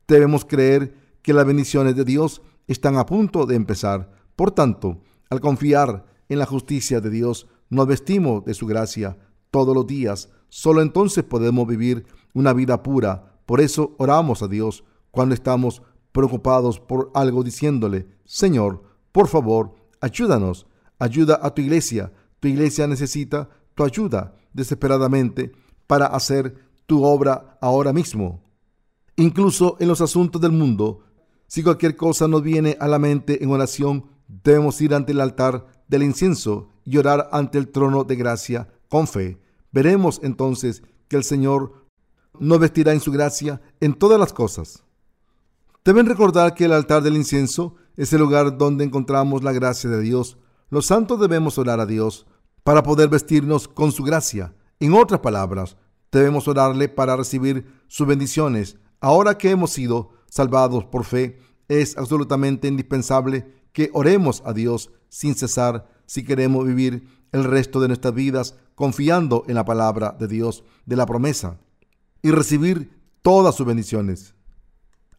debemos 0.08 0.46
creer 0.46 0.96
que 1.22 1.34
las 1.34 1.46
bendiciones 1.46 1.96
de 1.96 2.06
Dios 2.06 2.42
están 2.68 2.98
a 2.98 3.06
punto 3.06 3.46
de 3.46 3.56
empezar. 3.56 4.12
Por 4.36 4.52
tanto, 4.52 5.02
al 5.30 5.42
confiar 5.42 6.06
en 6.30 6.40
la 6.40 6.46
justicia 6.46 7.02
de 7.02 7.10
Dios, 7.10 7.48
nos 7.70 7.88
vestimos 7.88 8.46
de 8.46 8.54
su 8.54 8.66
gracia 8.66 9.18
todos 9.50 9.74
los 9.74 9.88
días 9.88 10.30
Solo 10.50 10.82
entonces 10.82 11.24
podemos 11.24 11.68
vivir 11.68 12.06
una 12.34 12.54
vida 12.54 12.82
pura. 12.84 13.40
Por 13.46 13.62
eso 13.62 13.96
oramos 13.98 14.42
a 14.42 14.48
Dios 14.48 14.84
cuando 15.12 15.36
estamos 15.36 15.82
preocupados 16.12 16.80
por 16.80 17.12
algo 17.14 17.44
diciéndole, 17.44 18.08
Señor, 18.26 18.84
por 19.12 19.28
favor, 19.28 19.76
ayúdanos, 20.00 20.67
ayuda 21.00 21.40
a 21.42 21.54
tu 21.54 21.62
iglesia. 21.62 22.12
Tu 22.40 22.50
iglesia 22.50 22.88
necesita 22.88 23.50
tu 23.76 23.84
ayuda 23.84 24.36
desesperadamente 24.54 25.52
para 25.88 26.08
hacer 26.08 26.56
tu 26.86 27.04
obra 27.04 27.58
ahora 27.62 27.94
mismo. 27.94 28.44
Incluso 29.16 29.78
en 29.80 29.88
los 29.88 30.02
asuntos 30.02 30.42
del 30.42 30.52
mundo, 30.52 31.04
si 31.48 31.64
cualquier 31.64 31.96
cosa 31.96 32.28
nos 32.28 32.44
viene 32.44 32.78
a 32.80 32.88
la 32.88 33.00
mente 33.00 33.44
en 33.44 33.52
oración, 33.52 34.06
debemos 34.28 34.80
ir 34.82 34.94
ante 34.94 35.12
el 35.12 35.22
altar 35.22 35.66
del 35.88 36.04
incienso 36.04 36.70
y 36.84 36.98
orar 36.98 37.30
ante 37.32 37.58
el 37.58 37.70
trono 37.70 38.04
de 38.04 38.16
gracia 38.16 38.68
con 38.90 39.08
fe. 39.08 39.40
Veremos 39.72 40.20
entonces 40.24 40.84
que 41.08 41.16
el 41.18 41.24
Señor 41.24 41.88
nos 42.40 42.60
vestirá 42.60 42.94
en 42.94 43.00
su 43.00 43.12
gracia 43.12 43.62
en 43.80 43.94
todas 43.94 44.20
las 44.20 44.34
cosas. 44.34 44.84
Deben 45.84 46.06
recordar 46.06 46.54
que 46.54 46.66
el 46.66 46.74
altar 46.74 47.02
del 47.02 47.16
incienso 47.16 47.76
es 47.96 48.12
el 48.14 48.20
lugar 48.20 48.58
donde 48.58 48.84
encontramos 48.84 49.44
la 49.44 49.54
gracia 49.54 49.90
de 49.90 50.02
Dios. 50.02 50.38
Los 50.70 50.86
santos 50.86 51.20
debemos 51.20 51.58
orar 51.58 51.80
a 51.80 51.86
Dios 51.86 52.26
para 52.64 52.84
poder 52.84 53.10
vestirnos 53.10 53.68
con 53.68 53.92
su 53.92 54.04
gracia. 54.04 54.54
En 54.80 54.94
otras 54.94 55.22
palabras, 55.22 55.78
debemos 56.12 56.48
orarle 56.48 56.90
para 56.90 57.16
recibir 57.16 57.66
sus 57.88 58.08
bendiciones. 58.08 58.78
Ahora 59.00 59.38
que 59.38 59.50
hemos 59.50 59.72
sido 59.72 60.10
salvados 60.30 60.86
por 60.86 61.06
fe, 61.06 61.40
es 61.68 61.98
absolutamente 61.98 62.68
indispensable 62.68 63.54
que 63.72 63.90
oremos 63.94 64.42
a 64.46 64.54
Dios 64.54 64.92
sin 65.10 65.36
cesar 65.36 65.88
si 66.06 66.24
queremos 66.24 66.66
vivir 66.66 67.08
el 67.32 67.44
resto 67.44 67.80
de 67.80 67.88
nuestras 67.88 68.14
vidas 68.14 68.56
confiando 68.76 69.44
en 69.48 69.56
la 69.56 69.66
palabra 69.66 70.16
de 70.18 70.28
Dios, 70.28 70.64
de 70.86 70.96
la 70.96 71.06
promesa, 71.06 71.60
y 72.22 72.32
recibir 72.32 72.92
todas 73.22 73.56
sus 73.56 73.66
bendiciones. 73.66 74.34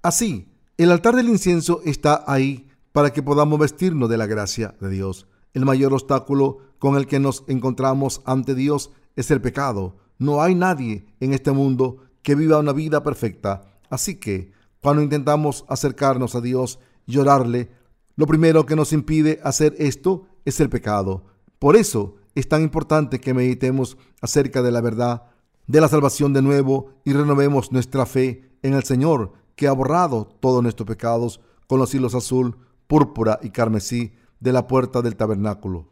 Así, 0.02 0.52
el 0.76 0.93
altar 0.93 1.17
del 1.17 1.28
incienso 1.28 1.81
está 1.85 2.25
ahí 2.26 2.69
para 2.93 3.12
que 3.12 3.23
podamos 3.23 3.59
vestirnos 3.59 4.09
de 4.09 4.17
la 4.17 4.26
gracia 4.26 4.75
de 4.81 4.90
Dios. 4.90 5.27
El 5.55 5.64
mayor 5.64 5.93
obstáculo 5.93 6.59
con 6.78 6.97
el 6.97 7.07
que 7.07 7.19
nos 7.19 7.45
encontramos 7.49 8.23
ante 8.25 8.55
Dios 8.55 8.90
es 9.17 9.31
el 9.31 9.40
pecado. 9.40 9.97
No 10.19 10.43
hay 10.43 10.55
nadie 10.55 11.07
en 11.21 11.33
este 11.33 11.52
mundo 11.52 11.99
que 12.23 12.35
viva 12.35 12.59
una 12.59 12.73
vida 12.73 13.02
perfecta. 13.02 13.62
Así 13.90 14.17
que, 14.17 14.52
cuando 14.81 15.02
intentamos 15.02 15.64
acercarnos 15.69 16.35
a 16.35 16.40
Dios 16.40 16.78
y 17.07 17.19
orarle, 17.19 17.71
lo 18.17 18.26
primero 18.26 18.67
que 18.67 18.76
nos 18.76 18.93
impide 18.93 19.40
hacer 19.43 19.75
esto 19.78 20.26
es 20.45 20.61
el 20.61 20.69
pecado. 20.69 21.25
Por 21.59 21.76
eso 21.76 22.17
es 22.35 22.49
tan 22.49 22.62
importante 22.62 23.21
que 23.21 23.35
meditemos 23.35 23.97
acerca 24.21 24.62
de 24.62 24.71
la 24.71 24.81
verdad 24.81 25.25
de 25.69 25.81
la 25.81 25.88
salvación 25.88 26.33
de 26.33 26.43
nuevo 26.43 26.95
y 27.05 27.12
renovemos 27.12 27.73
nuestra 27.73 28.07
fe 28.07 28.50
en 28.62 28.75
el 28.75 28.85
Señor 28.85 29.33
que 29.55 29.69
ha 29.69 29.73
borrado 29.73 30.28
todos 30.40 30.62
nuestros 30.62 30.87
pecados 30.87 31.40
con 31.67 31.78
los 31.78 31.95
hilos 31.95 32.14
azul, 32.14 32.57
púrpura 32.87 33.38
y 33.43 33.50
carmesí 33.50 34.12
de 34.40 34.52
la 34.52 34.66
puerta 34.66 35.02
del 35.02 35.16
tabernáculo. 35.16 35.88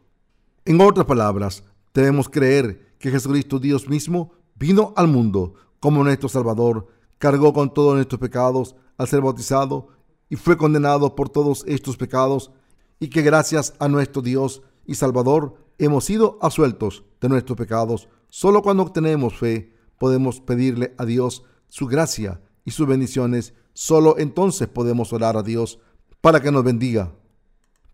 En 0.65 0.81
otras 0.81 1.05
palabras, 1.05 1.63
debemos 1.93 2.29
creer 2.29 2.95
que 2.99 3.11
Jesucristo 3.11 3.59
Dios 3.59 3.87
mismo 3.87 4.31
vino 4.55 4.93
al 4.95 5.07
mundo 5.07 5.53
como 5.79 6.03
nuestro 6.03 6.29
Salvador, 6.29 6.87
cargó 7.17 7.53
con 7.53 7.73
todos 7.73 7.95
nuestros 7.95 8.19
pecados 8.19 8.75
al 8.97 9.07
ser 9.07 9.21
bautizado 9.21 9.89
y 10.29 10.35
fue 10.35 10.57
condenado 10.57 11.15
por 11.15 11.29
todos 11.29 11.63
estos 11.67 11.97
pecados 11.97 12.51
y 12.99 13.09
que 13.09 13.21
gracias 13.21 13.73
a 13.79 13.87
nuestro 13.87 14.21
Dios 14.21 14.61
y 14.85 14.95
Salvador 14.95 15.55
hemos 15.77 16.05
sido 16.05 16.39
asueltos 16.41 17.03
de 17.21 17.29
nuestros 17.29 17.57
pecados. 17.57 18.07
Solo 18.29 18.61
cuando 18.61 18.83
obtenemos 18.83 19.37
fe 19.37 19.73
podemos 19.97 20.41
pedirle 20.41 20.93
a 20.97 21.05
Dios 21.05 21.43
su 21.69 21.87
gracia 21.87 22.41
y 22.65 22.71
sus 22.71 22.87
bendiciones. 22.87 23.53
Solo 23.73 24.17
entonces 24.17 24.67
podemos 24.67 25.13
orar 25.13 25.37
a 25.37 25.43
Dios 25.43 25.79
para 26.21 26.41
que 26.41 26.51
nos 26.51 26.63
bendiga. 26.63 27.13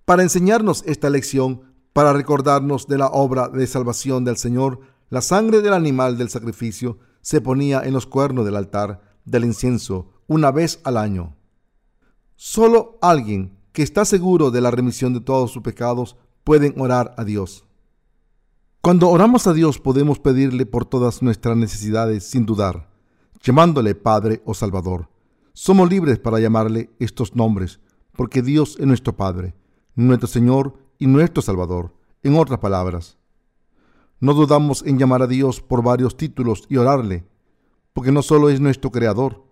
Para 0.05 0.23
enseñarnos 0.23 0.83
esta 0.85 1.09
lección, 1.09 1.61
para 1.93 2.11
recordarnos 2.11 2.87
de 2.87 2.97
la 2.97 3.07
obra 3.07 3.47
de 3.47 3.65
salvación 3.67 4.25
del 4.25 4.35
Señor, 4.35 4.81
la 5.09 5.21
sangre 5.21 5.61
del 5.61 5.73
animal 5.73 6.17
del 6.17 6.29
sacrificio 6.29 6.97
se 7.21 7.39
ponía 7.39 7.81
en 7.81 7.93
los 7.93 8.05
cuernos 8.05 8.43
del 8.43 8.57
altar 8.57 9.01
del 9.23 9.45
incienso 9.45 10.11
una 10.27 10.51
vez 10.51 10.81
al 10.83 10.97
año. 10.97 11.37
Solo 12.35 12.97
alguien 13.01 13.57
que 13.71 13.83
está 13.83 14.03
seguro 14.03 14.51
de 14.51 14.59
la 14.59 14.71
remisión 14.71 15.13
de 15.13 15.21
todos 15.21 15.51
sus 15.51 15.63
pecados 15.63 16.17
pueden 16.43 16.79
orar 16.81 17.13
a 17.17 17.23
Dios. 17.23 17.65
Cuando 18.81 19.09
oramos 19.09 19.47
a 19.47 19.53
Dios 19.53 19.79
podemos 19.79 20.19
pedirle 20.19 20.65
por 20.65 20.83
todas 20.83 21.21
nuestras 21.21 21.55
necesidades 21.55 22.25
sin 22.25 22.45
dudar, 22.45 22.89
llamándole 23.41 23.95
Padre 23.95 24.41
o 24.43 24.53
Salvador. 24.53 25.09
Somos 25.53 25.89
libres 25.89 26.19
para 26.19 26.39
llamarle 26.39 26.89
estos 26.99 27.35
nombres, 27.35 27.79
porque 28.11 28.41
Dios 28.41 28.75
es 28.79 28.85
nuestro 28.85 29.15
Padre, 29.15 29.55
nuestro 29.95 30.27
Señor 30.27 30.77
y 30.97 31.07
nuestro 31.07 31.41
Salvador. 31.41 31.93
En 32.23 32.35
otras 32.35 32.59
palabras, 32.59 33.17
no 34.19 34.33
dudamos 34.33 34.83
en 34.85 34.97
llamar 34.97 35.21
a 35.21 35.27
Dios 35.27 35.61
por 35.61 35.83
varios 35.83 36.15
títulos 36.15 36.65
y 36.69 36.77
orarle, 36.77 37.25
porque 37.93 38.11
no 38.11 38.21
solo 38.21 38.49
es 38.49 38.59
nuestro 38.59 38.91
Creador, 38.91 39.43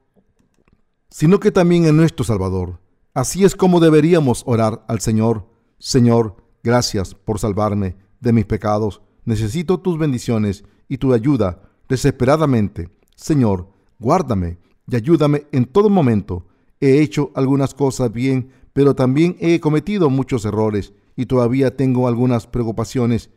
sino 1.10 1.40
que 1.40 1.52
también 1.52 1.86
es 1.86 1.94
nuestro 1.94 2.24
Salvador. 2.24 2.80
Así 3.14 3.44
es 3.44 3.56
como 3.56 3.80
deberíamos 3.80 4.44
orar 4.46 4.86
al 4.88 5.02
Señor. 5.02 5.46
Señor, 5.80 6.38
gracias 6.64 7.14
por 7.14 7.40
salvarme 7.40 7.98
de 8.22 8.32
mis 8.32 8.46
pecados 8.46 9.02
Necesito 9.26 9.80
tus 9.80 9.98
bendiciones 9.98 10.64
y 10.88 10.98
tu 10.98 11.14
ayuda 11.14 11.62
desesperadamente. 11.88 12.90
Señor, 13.16 13.70
guárdame 14.00 14.58
y 14.88 14.96
ayúdame 14.96 15.46
en 15.52 15.66
todo 15.66 15.90
momento. 15.90 16.48
He 16.80 17.02
hecho 17.02 17.32
algunas 17.36 17.74
cosas 17.76 18.12
bien, 18.12 18.50
pero 18.74 18.96
también 18.96 19.38
he 19.40 19.60
cometido 19.60 20.10
muchos 20.10 20.46
errores 20.46 20.94
y 21.16 21.26
todavía 21.26 21.76
tengo 21.76 22.08
algunas 22.08 22.48
preocupaciones. 22.48 23.30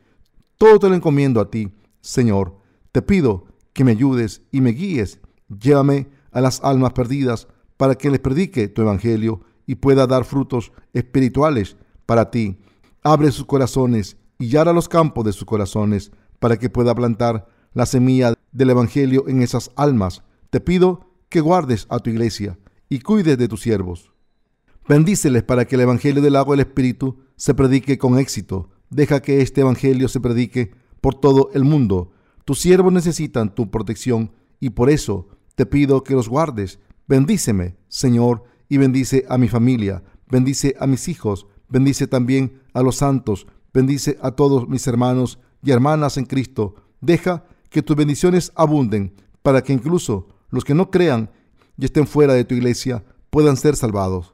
Todo 0.59 0.79
te 0.79 0.89
lo 0.89 0.95
encomiendo 0.95 1.41
a 1.41 1.51
ti, 1.51 1.73
Señor. 2.01 2.57
Te 2.93 3.03
pido 3.03 3.47
que 3.73 3.85
me 3.85 3.93
ayudes 3.93 4.43
y 4.53 4.61
me 4.61 4.71
guíes. 4.71 5.21
Llévame 5.49 6.09
a 6.31 6.41
las 6.41 6.63
almas 6.63 6.93
perdidas 6.93 7.49
para 7.77 7.97
que 7.97 8.11
les 8.11 8.21
predique 8.21 8.69
tu 8.69 8.83
evangelio 8.83 9.41
y 9.67 9.77
pueda 9.77 10.07
dar 10.07 10.25
frutos 10.25 10.73
espirituales 10.93 11.77
para 12.07 12.31
ti. 12.31 12.59
Abre 13.03 13.31
sus 13.33 13.47
corazones 13.47 14.17
y 14.39 14.49
yara 14.49 14.73
los 14.73 14.89
campos 14.89 15.25
de 15.25 15.33
sus 15.33 15.45
corazones 15.45 16.13
para 16.39 16.57
que 16.59 16.71
pueda 16.71 16.95
plantar 16.95 17.49
la 17.73 17.87
semilla 17.87 18.35
del 18.53 18.71
Evangelio 18.71 19.25
en 19.29 19.43
esas 19.43 19.71
almas. 19.77 20.23
Te 20.51 20.61
pido 20.61 21.11
que 21.29 21.41
guardes 21.41 21.87
a 21.91 21.99
tu 21.99 22.11
iglesia 22.11 22.59
y 22.89 23.01
cuides 23.01 23.37
de 23.39 23.49
tus 23.49 23.63
siervos. 23.63 24.14
Bendíceles 24.89 25.43
para 25.43 25.65
que 25.65 25.77
el 25.77 25.83
Evangelio 25.83 26.23
del 26.23 26.37
agua 26.37 26.57
del 26.57 26.67
Espíritu 26.67 27.19
se 27.37 27.55
predique 27.55 27.99
con 27.99 28.19
éxito. 28.19 28.71
Deja 28.91 29.21
que 29.23 29.41
este 29.41 29.63
Evangelio 29.63 30.09
se 30.09 30.21
predique 30.21 30.73
por 31.01 31.15
todo 31.15 31.51
el 31.55 31.65
mundo. 31.65 32.13
Tus 32.45 32.61
siervos 32.61 32.93
necesitan 32.93 33.55
tu 33.55 33.71
protección 33.71 34.33
y 34.61 34.71
por 34.71 34.91
eso 34.91 35.29
te 35.55 35.67
pido 35.67 36.05
que 36.05 36.15
los 36.15 36.29
guardes. 36.29 36.79
Bendíceme, 37.07 37.77
Señor, 37.89 38.45
y 38.69 38.79
bendice 38.79 39.25
a 39.29 39.39
mi 39.39 39.49
familia, 39.49 40.03
bendice 40.29 40.75
a 40.79 40.87
mis 40.87 41.09
hijos, 41.09 41.47
bendice 41.69 42.07
también 42.07 42.61
a 42.73 42.83
los 42.83 42.97
santos, 42.97 43.47
Bendice 43.75 44.17
a 44.23 44.31
todos 44.31 44.69
mis 44.69 44.87
hermanos 44.87 45.41
y 45.61 45.73
hermanas 45.73 46.17
en 46.17 46.27
Cristo. 46.27 46.77
Deja 47.01 47.45
que 47.71 47.83
tus 47.83 47.97
bendiciones 47.97 48.53
abunden 48.55 49.13
para 49.43 49.63
que 49.63 49.73
incluso 49.73 50.29
los 50.51 50.65
que 50.65 50.75
no 50.75 50.93
crean 50.93 51.29
y 51.77 51.87
estén 51.87 52.07
fuera 52.07 52.35
de 52.35 52.45
tu 52.45 52.55
iglesia 52.55 53.05
puedan 53.31 53.57
ser 53.57 53.75
salvados. 53.75 54.34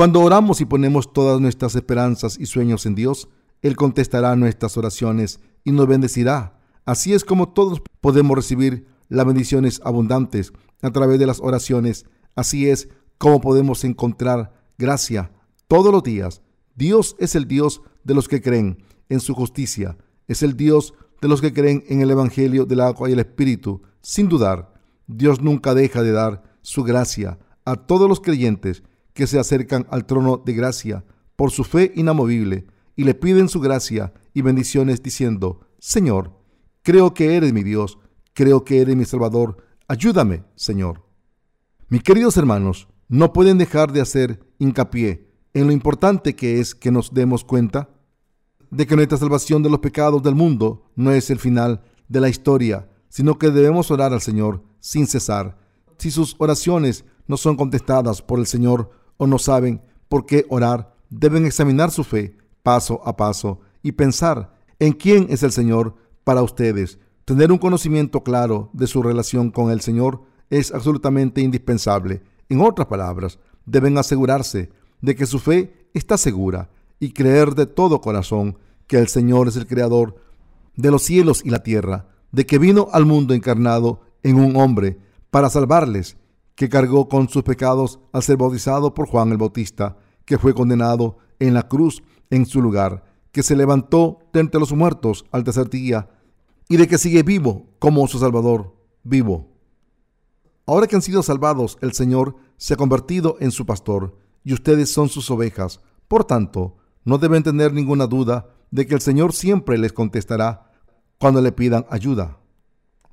Cuando 0.00 0.22
oramos 0.22 0.62
y 0.62 0.64
ponemos 0.64 1.12
todas 1.12 1.42
nuestras 1.42 1.76
esperanzas 1.76 2.38
y 2.38 2.46
sueños 2.46 2.86
en 2.86 2.94
Dios, 2.94 3.28
Él 3.60 3.76
contestará 3.76 4.34
nuestras 4.34 4.78
oraciones 4.78 5.40
y 5.62 5.72
nos 5.72 5.86
bendecirá. 5.86 6.58
Así 6.86 7.12
es 7.12 7.22
como 7.22 7.50
todos 7.50 7.82
podemos 8.00 8.34
recibir 8.34 8.86
las 9.10 9.26
bendiciones 9.26 9.78
abundantes 9.84 10.54
a 10.80 10.90
través 10.90 11.18
de 11.18 11.26
las 11.26 11.40
oraciones. 11.40 12.06
Así 12.34 12.66
es 12.66 12.88
como 13.18 13.42
podemos 13.42 13.84
encontrar 13.84 14.54
gracia 14.78 15.32
todos 15.68 15.92
los 15.92 16.02
días. 16.02 16.40
Dios 16.74 17.14
es 17.18 17.34
el 17.34 17.46
Dios 17.46 17.82
de 18.02 18.14
los 18.14 18.26
que 18.26 18.40
creen 18.40 18.82
en 19.10 19.20
su 19.20 19.34
justicia, 19.34 19.98
es 20.28 20.42
el 20.42 20.56
Dios 20.56 20.94
de 21.20 21.28
los 21.28 21.42
que 21.42 21.52
creen 21.52 21.84
en 21.88 22.00
el 22.00 22.10
Evangelio 22.10 22.64
del 22.64 22.80
agua 22.80 23.10
y 23.10 23.12
el 23.12 23.20
Espíritu. 23.20 23.82
Sin 24.00 24.30
dudar, 24.30 24.72
Dios 25.06 25.42
nunca 25.42 25.74
deja 25.74 26.02
de 26.02 26.12
dar 26.12 26.42
su 26.62 26.84
gracia 26.84 27.38
a 27.66 27.76
todos 27.76 28.08
los 28.08 28.20
creyentes 28.20 28.82
que 29.12 29.26
se 29.26 29.38
acercan 29.38 29.86
al 29.90 30.06
trono 30.06 30.36
de 30.36 30.52
gracia 30.52 31.04
por 31.36 31.50
su 31.50 31.64
fe 31.64 31.92
inamovible 31.94 32.66
y 32.96 33.04
le 33.04 33.14
piden 33.14 33.48
su 33.48 33.60
gracia 33.60 34.12
y 34.34 34.42
bendiciones 34.42 35.02
diciendo, 35.02 35.60
Señor, 35.78 36.38
creo 36.82 37.14
que 37.14 37.36
eres 37.36 37.52
mi 37.52 37.62
Dios, 37.62 37.98
creo 38.34 38.64
que 38.64 38.80
eres 38.80 38.96
mi 38.96 39.04
Salvador, 39.04 39.56
ayúdame, 39.88 40.44
Señor. 40.54 41.02
Mis 41.88 42.02
queridos 42.02 42.36
hermanos, 42.36 42.88
no 43.08 43.32
pueden 43.32 43.58
dejar 43.58 43.92
de 43.92 44.00
hacer 44.00 44.40
hincapié 44.58 45.30
en 45.54 45.66
lo 45.66 45.72
importante 45.72 46.36
que 46.36 46.60
es 46.60 46.74
que 46.74 46.92
nos 46.92 47.12
demos 47.12 47.44
cuenta 47.44 47.88
de 48.70 48.86
que 48.86 48.94
nuestra 48.94 49.18
salvación 49.18 49.62
de 49.62 49.70
los 49.70 49.80
pecados 49.80 50.22
del 50.22 50.34
mundo 50.34 50.84
no 50.94 51.10
es 51.10 51.30
el 51.30 51.38
final 51.38 51.82
de 52.08 52.20
la 52.20 52.28
historia, 52.28 52.88
sino 53.08 53.38
que 53.38 53.50
debemos 53.50 53.90
orar 53.90 54.12
al 54.12 54.20
Señor 54.20 54.62
sin 54.78 55.06
cesar. 55.06 55.58
Si 55.98 56.10
sus 56.10 56.36
oraciones 56.38 57.04
no 57.26 57.36
son 57.36 57.56
contestadas 57.56 58.22
por 58.22 58.38
el 58.38 58.46
Señor 58.46 58.90
o 59.20 59.26
no 59.26 59.38
saben 59.38 59.82
por 60.08 60.24
qué 60.24 60.46
orar, 60.48 60.94
deben 61.10 61.44
examinar 61.44 61.90
su 61.90 62.04
fe 62.04 62.38
paso 62.62 63.02
a 63.04 63.16
paso 63.18 63.60
y 63.82 63.92
pensar 63.92 64.56
en 64.78 64.94
quién 64.94 65.26
es 65.28 65.42
el 65.42 65.52
Señor 65.52 65.94
para 66.24 66.42
ustedes. 66.42 66.98
Tener 67.26 67.52
un 67.52 67.58
conocimiento 67.58 68.22
claro 68.22 68.70
de 68.72 68.86
su 68.86 69.02
relación 69.02 69.50
con 69.50 69.70
el 69.70 69.82
Señor 69.82 70.22
es 70.48 70.72
absolutamente 70.72 71.42
indispensable. 71.42 72.22
En 72.48 72.62
otras 72.62 72.88
palabras, 72.88 73.38
deben 73.66 73.98
asegurarse 73.98 74.70
de 75.02 75.14
que 75.14 75.26
su 75.26 75.38
fe 75.38 75.88
está 75.92 76.16
segura 76.16 76.70
y 76.98 77.12
creer 77.12 77.54
de 77.54 77.66
todo 77.66 78.00
corazón 78.00 78.56
que 78.86 78.98
el 78.98 79.08
Señor 79.08 79.48
es 79.48 79.56
el 79.56 79.66
creador 79.66 80.16
de 80.76 80.90
los 80.90 81.02
cielos 81.02 81.42
y 81.44 81.50
la 81.50 81.62
tierra, 81.62 82.08
de 82.32 82.46
que 82.46 82.58
vino 82.58 82.88
al 82.92 83.04
mundo 83.04 83.34
encarnado 83.34 84.00
en 84.22 84.36
un 84.40 84.56
hombre 84.56 84.98
para 85.30 85.50
salvarles, 85.50 86.16
que 86.54 86.68
cargó 86.68 87.08
con 87.08 87.28
sus 87.28 87.42
pecados 87.42 88.00
al 88.12 88.22
ser 88.22 88.36
bautizado 88.36 88.94
por 88.94 89.06
Juan 89.06 89.30
el 89.30 89.38
Bautista, 89.38 89.96
que 90.24 90.38
fue 90.38 90.54
condenado 90.54 91.18
en 91.38 91.54
la 91.54 91.68
cruz 91.68 92.02
en 92.30 92.46
su 92.46 92.60
lugar, 92.60 93.04
que 93.32 93.42
se 93.42 93.56
levantó 93.56 94.18
de 94.32 94.40
entre 94.40 94.60
los 94.60 94.72
muertos 94.72 95.24
al 95.30 95.44
tercer 95.44 95.70
día 95.70 96.08
y 96.68 96.76
de 96.76 96.86
que 96.86 96.98
sigue 96.98 97.22
vivo 97.22 97.66
como 97.78 98.06
su 98.06 98.18
Salvador, 98.18 98.74
vivo. 99.02 99.48
Ahora 100.66 100.86
que 100.86 100.96
han 100.96 101.02
sido 101.02 101.22
salvados, 101.22 101.78
el 101.80 101.92
Señor 101.92 102.36
se 102.56 102.74
ha 102.74 102.76
convertido 102.76 103.36
en 103.40 103.50
su 103.50 103.66
pastor 103.66 104.16
y 104.44 104.52
ustedes 104.52 104.92
son 104.92 105.08
sus 105.08 105.30
ovejas. 105.30 105.80
Por 106.06 106.24
tanto, 106.24 106.76
no 107.04 107.18
deben 107.18 107.42
tener 107.42 107.72
ninguna 107.72 108.06
duda 108.06 108.50
de 108.70 108.86
que 108.86 108.94
el 108.94 109.00
Señor 109.00 109.32
siempre 109.32 109.78
les 109.78 109.92
contestará 109.92 110.70
cuando 111.18 111.40
le 111.40 111.52
pidan 111.52 111.86
ayuda. 111.90 112.38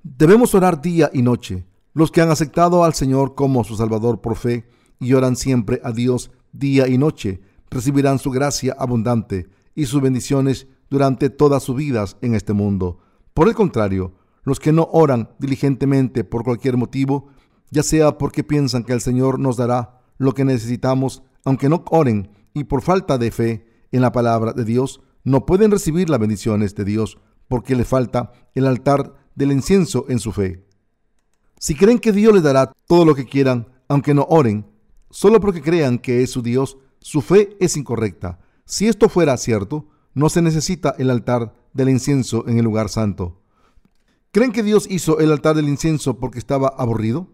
Debemos 0.04 0.54
orar 0.54 0.82
día 0.82 1.10
y 1.14 1.22
noche. 1.22 1.66
Los 1.98 2.12
que 2.12 2.22
han 2.22 2.30
aceptado 2.30 2.84
al 2.84 2.94
Señor 2.94 3.34
como 3.34 3.64
su 3.64 3.76
Salvador 3.76 4.22
por 4.22 4.36
fe 4.36 4.70
y 5.00 5.14
oran 5.14 5.36
siempre 5.36 5.82
a 5.84 5.92
Dios 5.92 6.30
día 6.52 6.88
y 6.88 7.00
noche, 7.00 7.42
recibirán 7.72 8.20
su 8.20 8.30
gracia 8.30 8.76
abundante 8.78 9.50
y 9.74 9.88
sus 9.88 10.00
bendiciones 10.00 10.68
durante 10.92 11.32
todas 11.32 11.64
sus 11.64 11.76
vidas 11.76 12.16
en 12.22 12.36
este 12.36 12.54
mundo. 12.54 13.00
Por 13.34 13.48
el 13.48 13.56
contrario, 13.56 14.14
los 14.44 14.60
que 14.60 14.72
no 14.72 14.88
oran 14.92 15.32
diligentemente 15.40 16.24
por 16.24 16.44
cualquier 16.44 16.78
motivo, 16.78 17.30
ya 17.72 17.82
sea 17.82 18.20
porque 18.20 18.44
piensan 18.44 18.84
que 18.84 18.94
el 18.94 19.02
Señor 19.02 19.40
nos 19.40 19.58
dará 19.58 20.02
lo 20.20 20.36
que 20.36 20.46
necesitamos, 20.46 21.24
aunque 21.46 21.68
no 21.68 21.84
oren 21.90 22.30
y 22.54 22.66
por 22.66 22.84
falta 22.84 23.18
de 23.18 23.32
fe 23.32 23.66
en 23.92 24.02
la 24.02 24.12
palabra 24.12 24.54
de 24.54 24.66
Dios, 24.66 25.02
no 25.24 25.48
pueden 25.48 25.72
recibir 25.72 26.12
las 26.12 26.20
bendiciones 26.20 26.76
de 26.76 26.86
Dios 26.86 27.18
porque 27.48 27.76
les 27.76 27.88
falta 27.88 28.34
el 28.54 28.68
altar 28.68 29.16
del 29.34 29.52
incienso 29.52 30.06
en 30.10 30.20
su 30.20 30.32
fe. 30.32 30.67
Si 31.60 31.76
creen 31.76 32.00
que 32.00 32.12
Dios 32.12 32.34
les 32.34 32.44
dará 32.44 32.72
todo 32.88 33.06
lo 33.06 33.16
que 33.16 33.26
quieran, 33.26 33.68
aunque 33.88 34.14
no 34.14 34.26
oren, 34.30 34.66
solo 35.10 35.40
porque 35.40 35.62
crean 35.62 35.98
que 35.98 36.22
es 36.22 36.32
su 36.32 36.42
Dios, 36.42 36.78
su 37.00 37.22
fe 37.22 37.58
es 37.60 37.78
incorrecta. 37.78 38.40
Si 38.66 38.88
esto 38.88 39.10
fuera 39.10 39.38
cierto, 39.38 39.88
no 40.14 40.30
se 40.30 40.42
necesita 40.42 40.94
el 40.98 41.10
altar 41.10 41.54
del 41.74 41.90
incienso 41.90 42.48
en 42.48 42.58
el 42.58 42.66
lugar 42.66 42.90
santo. 42.90 43.42
¿Creen 44.32 44.52
que 44.52 44.64
Dios 44.64 44.88
hizo 44.90 45.20
el 45.20 45.32
altar 45.32 45.56
del 45.56 45.70
incienso 45.70 46.20
porque 46.20 46.38
estaba 46.38 46.68
aburrido? 46.78 47.28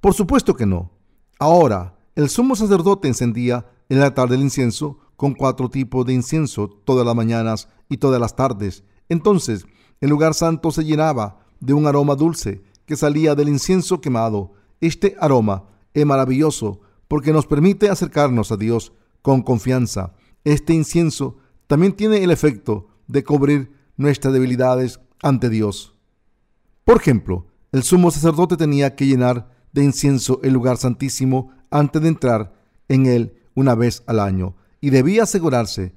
Por 0.00 0.14
supuesto 0.14 0.56
que 0.56 0.66
no. 0.66 0.90
Ahora, 1.38 1.98
el 2.16 2.28
sumo 2.28 2.56
sacerdote 2.56 3.06
encendía 3.06 3.66
el 3.88 4.02
altar 4.02 4.28
del 4.28 4.40
incienso 4.40 4.98
con 5.16 5.34
cuatro 5.34 5.68
tipos 5.68 6.06
de 6.06 6.14
incienso 6.14 6.68
todas 6.68 7.06
las 7.06 7.14
mañanas 7.14 7.68
y 7.88 7.98
todas 7.98 8.20
las 8.20 8.34
tardes. 8.34 8.84
Entonces 9.08 9.66
el 10.00 10.08
lugar 10.10 10.34
santo 10.34 10.70
se 10.70 10.84
llenaba 10.84 11.40
de 11.60 11.74
un 11.74 11.86
aroma 11.86 12.14
dulce 12.14 12.62
que 12.90 12.96
salía 12.96 13.36
del 13.36 13.48
incienso 13.48 14.00
quemado. 14.00 14.50
Este 14.80 15.14
aroma 15.20 15.68
es 15.94 16.04
maravilloso 16.04 16.80
porque 17.06 17.32
nos 17.32 17.46
permite 17.46 17.88
acercarnos 17.88 18.50
a 18.50 18.56
Dios 18.56 18.92
con 19.22 19.42
confianza. 19.42 20.14
Este 20.42 20.74
incienso 20.74 21.36
también 21.68 21.92
tiene 21.92 22.24
el 22.24 22.32
efecto 22.32 22.88
de 23.06 23.22
cubrir 23.22 23.70
nuestras 23.96 24.34
debilidades 24.34 24.98
ante 25.22 25.48
Dios. 25.50 25.94
Por 26.84 26.96
ejemplo, 26.96 27.46
el 27.70 27.84
sumo 27.84 28.10
sacerdote 28.10 28.56
tenía 28.56 28.96
que 28.96 29.06
llenar 29.06 29.48
de 29.70 29.84
incienso 29.84 30.40
el 30.42 30.52
lugar 30.52 30.76
santísimo 30.76 31.52
antes 31.70 32.02
de 32.02 32.08
entrar 32.08 32.52
en 32.88 33.06
él 33.06 33.34
una 33.54 33.76
vez 33.76 34.02
al 34.08 34.18
año 34.18 34.56
y 34.80 34.90
debía 34.90 35.22
asegurarse 35.22 35.94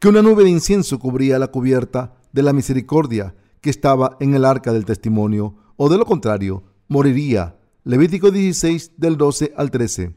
que 0.00 0.08
una 0.08 0.20
nube 0.20 0.44
de 0.44 0.50
incienso 0.50 0.98
cubría 0.98 1.38
la 1.38 1.46
cubierta 1.46 2.12
de 2.32 2.42
la 2.42 2.52
misericordia 2.52 3.34
que 3.62 3.70
estaba 3.70 4.18
en 4.20 4.34
el 4.34 4.44
arca 4.44 4.74
del 4.74 4.84
testimonio, 4.84 5.56
o 5.76 5.88
de 5.88 5.98
lo 5.98 6.06
contrario, 6.06 6.62
moriría. 6.88 7.56
Levítico 7.84 8.30
16 8.30 8.92
del 8.96 9.16
12 9.16 9.52
al 9.56 9.70
13. 9.70 10.14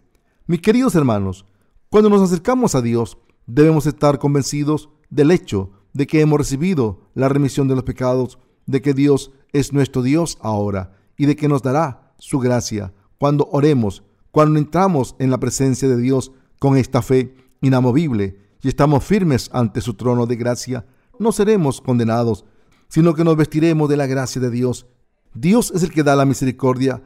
Mis 0.48 0.62
queridos 0.62 0.96
hermanos, 0.96 1.46
cuando 1.90 2.10
nos 2.10 2.22
acercamos 2.22 2.74
a 2.74 2.82
Dios, 2.82 3.18
debemos 3.46 3.86
estar 3.86 4.18
convencidos 4.18 4.90
del 5.10 5.32
hecho 5.32 5.72
de 5.94 6.08
que 6.08 6.22
hemos 6.22 6.40
recibido 6.40 7.02
la 7.14 7.30
remisión 7.30 7.68
de 7.68 7.76
los 7.76 7.84
pecados, 7.84 8.40
de 8.66 8.82
que 8.82 8.94
Dios 8.94 9.32
es 9.54 9.74
nuestro 9.74 10.02
Dios 10.02 10.38
ahora 10.42 10.96
y 11.18 11.26
de 11.26 11.36
que 11.36 11.48
nos 11.48 11.62
dará 11.62 12.14
su 12.18 12.40
gracia 12.40 12.94
cuando 13.18 13.50
oremos, 13.52 14.04
cuando 14.32 14.60
entramos 14.60 15.16
en 15.20 15.30
la 15.30 15.40
presencia 15.40 15.88
de 15.88 15.98
Dios 15.98 16.32
con 16.60 16.78
esta 16.78 17.02
fe 17.02 17.36
inamovible 17.62 18.40
y 18.62 18.68
estamos 18.68 19.04
firmes 19.04 19.50
ante 19.54 19.82
su 19.82 19.94
trono 19.96 20.26
de 20.26 20.36
gracia, 20.36 20.86
no 21.18 21.32
seremos 21.32 21.82
condenados, 21.82 22.46
sino 22.88 23.14
que 23.14 23.24
nos 23.24 23.36
vestiremos 23.36 23.90
de 23.90 23.98
la 23.98 24.08
gracia 24.08 24.42
de 24.42 24.50
Dios. 24.50 24.88
Dios 25.34 25.72
es 25.76 25.84
el 25.84 25.92
que 25.92 26.04
da 26.04 26.16
la 26.16 26.26
misericordia, 26.26 27.04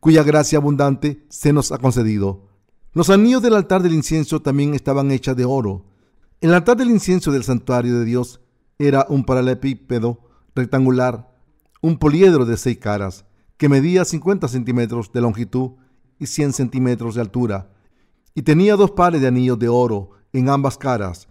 cuya 0.00 0.22
gracia 0.22 0.58
abundante 0.58 1.26
se 1.28 1.52
nos 1.52 1.72
ha 1.72 1.78
concedido. 1.78 2.48
Los 2.92 3.10
anillos 3.10 3.42
del 3.42 3.54
altar 3.54 3.82
del 3.82 3.92
incienso 3.92 4.40
también 4.40 4.74
estaban 4.74 5.10
hechas 5.10 5.36
de 5.36 5.44
oro. 5.44 5.84
El 6.40 6.54
altar 6.54 6.76
del 6.76 6.90
incienso 6.90 7.32
del 7.32 7.42
santuario 7.42 7.98
de 7.98 8.04
Dios 8.04 8.40
era 8.78 9.04
un 9.08 9.24
paralelepípedo 9.24 10.20
rectangular, 10.54 11.34
un 11.82 11.98
poliedro 11.98 12.44
de 12.44 12.56
seis 12.56 12.78
caras, 12.78 13.24
que 13.56 13.68
medía 13.68 14.04
50 14.04 14.46
centímetros 14.46 15.12
de 15.12 15.20
longitud 15.22 15.72
y 16.18 16.26
100 16.26 16.52
centímetros 16.52 17.16
de 17.16 17.22
altura, 17.22 17.72
y 18.34 18.42
tenía 18.42 18.76
dos 18.76 18.92
pares 18.92 19.20
de 19.20 19.26
anillos 19.26 19.58
de 19.58 19.68
oro 19.68 20.10
en 20.32 20.50
ambas 20.50 20.78
caras. 20.78 21.26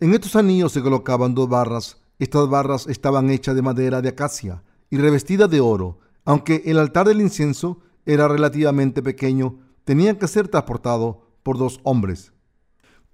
En 0.00 0.12
estos 0.12 0.34
anillos 0.34 0.72
se 0.72 0.82
colocaban 0.82 1.34
dos 1.34 1.48
barras. 1.48 1.98
Estas 2.18 2.48
barras 2.48 2.86
estaban 2.88 3.30
hechas 3.30 3.54
de 3.54 3.62
madera 3.62 4.02
de 4.02 4.08
acacia 4.08 4.62
y 4.90 4.98
revestidas 4.98 5.50
de 5.50 5.60
oro. 5.60 6.00
Aunque 6.24 6.62
el 6.66 6.78
altar 6.78 7.08
del 7.08 7.20
incienso 7.20 7.80
era 8.06 8.28
relativamente 8.28 9.02
pequeño, 9.02 9.58
tenía 9.84 10.18
que 10.18 10.28
ser 10.28 10.48
transportado 10.48 11.22
por 11.42 11.58
dos 11.58 11.80
hombres. 11.82 12.32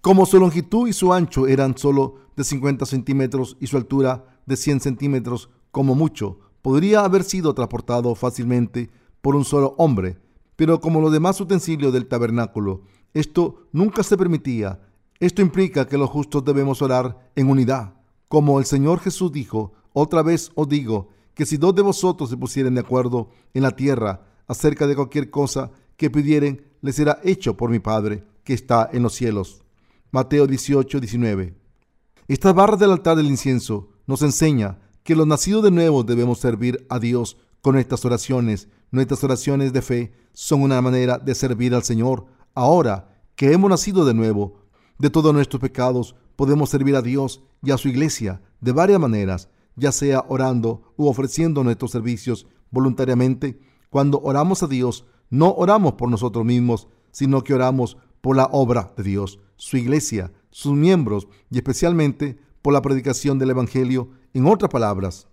Como 0.00 0.26
su 0.26 0.38
longitud 0.38 0.88
y 0.88 0.92
su 0.92 1.12
ancho 1.12 1.46
eran 1.46 1.78
solo 1.78 2.16
de 2.36 2.44
50 2.44 2.84
centímetros 2.86 3.56
y 3.60 3.68
su 3.68 3.76
altura 3.76 4.40
de 4.46 4.56
100 4.56 4.80
centímetros, 4.80 5.50
como 5.70 5.94
mucho, 5.94 6.40
podría 6.62 7.04
haber 7.04 7.24
sido 7.24 7.54
transportado 7.54 8.14
fácilmente 8.14 8.90
por 9.20 9.36
un 9.36 9.44
solo 9.44 9.74
hombre, 9.78 10.18
pero 10.56 10.80
como 10.80 11.00
los 11.00 11.12
demás 11.12 11.40
utensilios 11.40 11.92
del 11.92 12.06
tabernáculo, 12.06 12.82
esto 13.12 13.66
nunca 13.72 14.02
se 14.02 14.16
permitía. 14.16 14.80
Esto 15.20 15.40
implica 15.42 15.86
que 15.86 15.96
los 15.96 16.10
justos 16.10 16.44
debemos 16.44 16.82
orar 16.82 17.30
en 17.36 17.48
unidad. 17.48 17.94
Como 18.28 18.58
el 18.58 18.64
Señor 18.64 19.00
Jesús 19.00 19.30
dijo, 19.32 19.72
otra 19.92 20.22
vez 20.22 20.50
os 20.54 20.68
digo, 20.68 21.08
que 21.34 21.46
si 21.46 21.56
dos 21.56 21.74
de 21.74 21.82
vosotros 21.82 22.30
se 22.30 22.36
pusieren 22.36 22.74
de 22.74 22.80
acuerdo 22.80 23.30
en 23.52 23.62
la 23.62 23.72
tierra 23.72 24.26
acerca 24.46 24.86
de 24.86 24.96
cualquier 24.96 25.30
cosa 25.30 25.70
que 25.96 26.10
pidieren, 26.10 26.64
les 26.80 26.96
será 26.96 27.20
hecho 27.24 27.56
por 27.56 27.70
mi 27.70 27.78
Padre 27.78 28.24
que 28.44 28.54
está 28.54 28.88
en 28.92 29.02
los 29.02 29.14
cielos. 29.14 29.64
Mateo 30.10 30.46
18, 30.46 31.00
19. 31.00 31.54
Estas 32.28 32.54
barras 32.54 32.78
del 32.78 32.92
altar 32.92 33.16
del 33.16 33.26
incienso 33.26 33.88
nos 34.06 34.22
enseña 34.22 34.78
que 35.02 35.16
los 35.16 35.26
nacidos 35.26 35.62
de 35.62 35.70
nuevo 35.70 36.04
debemos 36.04 36.38
servir 36.38 36.86
a 36.88 36.98
Dios 36.98 37.36
con 37.60 37.74
nuestras 37.74 38.04
oraciones. 38.04 38.68
Nuestras 38.90 39.24
oraciones 39.24 39.72
de 39.72 39.82
fe 39.82 40.12
son 40.32 40.62
una 40.62 40.80
manera 40.80 41.18
de 41.18 41.34
servir 41.34 41.74
al 41.74 41.82
Señor. 41.82 42.26
Ahora 42.54 43.14
que 43.34 43.52
hemos 43.52 43.70
nacido 43.70 44.04
de 44.04 44.14
nuevo, 44.14 44.60
de 44.98 45.10
todos 45.10 45.34
nuestros 45.34 45.60
pecados, 45.60 46.14
podemos 46.36 46.70
servir 46.70 46.96
a 46.96 47.02
Dios 47.02 47.42
y 47.62 47.70
a 47.70 47.78
su 47.78 47.88
iglesia 47.88 48.40
de 48.60 48.72
varias 48.72 49.00
maneras, 49.00 49.48
ya 49.76 49.92
sea 49.92 50.24
orando 50.28 50.94
u 50.96 51.06
ofreciendo 51.08 51.64
nuestros 51.64 51.90
servicios 51.90 52.46
voluntariamente. 52.70 53.60
Cuando 53.90 54.20
oramos 54.20 54.62
a 54.62 54.66
Dios, 54.66 55.06
no 55.30 55.52
oramos 55.52 55.94
por 55.94 56.10
nosotros 56.10 56.44
mismos, 56.44 56.88
sino 57.10 57.42
que 57.44 57.54
oramos 57.54 57.96
por 58.20 58.36
la 58.36 58.46
obra 58.46 58.92
de 58.96 59.02
Dios, 59.02 59.40
su 59.56 59.76
iglesia, 59.76 60.32
sus 60.50 60.74
miembros 60.74 61.28
y 61.50 61.58
especialmente 61.58 62.38
por 62.62 62.72
la 62.72 62.82
predicación 62.82 63.38
del 63.38 63.50
Evangelio 63.50 64.10
en 64.32 64.46
otras 64.46 64.70
palabras, 64.70 65.28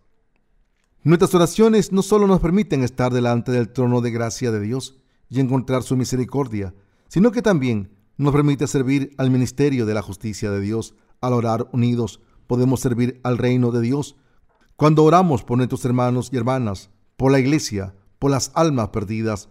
nuestras 1.04 1.34
oraciones 1.34 1.92
no 1.92 2.04
solo 2.04 2.28
nos 2.28 2.42
permiten 2.42 2.84
estar 2.84 3.12
delante 3.12 3.52
del 3.52 3.70
trono 3.70 4.02
de 4.02 4.12
gracia 4.12 4.52
de 4.52 4.60
Dios 4.60 5.00
y 5.30 5.40
encontrar 5.40 5.82
su 5.82 5.98
misericordia, 5.98 6.76
sino 7.08 7.32
que 7.32 7.42
también 7.42 7.90
nos 8.18 8.34
permite 8.34 8.68
servir 8.68 9.16
al 9.18 9.32
ministerio 9.32 9.88
de 9.88 9.96
la 9.96 10.04
justicia 10.04 10.52
de 10.52 10.62
Dios. 10.62 10.94
Al 11.20 11.34
orar 11.34 11.68
unidos, 11.72 12.20
podemos 12.46 12.82
servir 12.82 13.20
al 13.24 13.40
reino 13.40 13.72
de 13.72 13.82
Dios. 13.82 14.16
Cuando 14.82 15.04
oramos 15.04 15.44
por 15.44 15.58
nuestros 15.58 15.86
hermanos 15.86 16.32
y 16.34 16.38
hermanas, 16.38 16.90
por 17.16 17.32
la 17.32 17.38
iglesia, 17.38 17.94
por 18.18 18.32
las 18.32 18.52
almas 18.56 18.90
perdidas, 18.90 19.48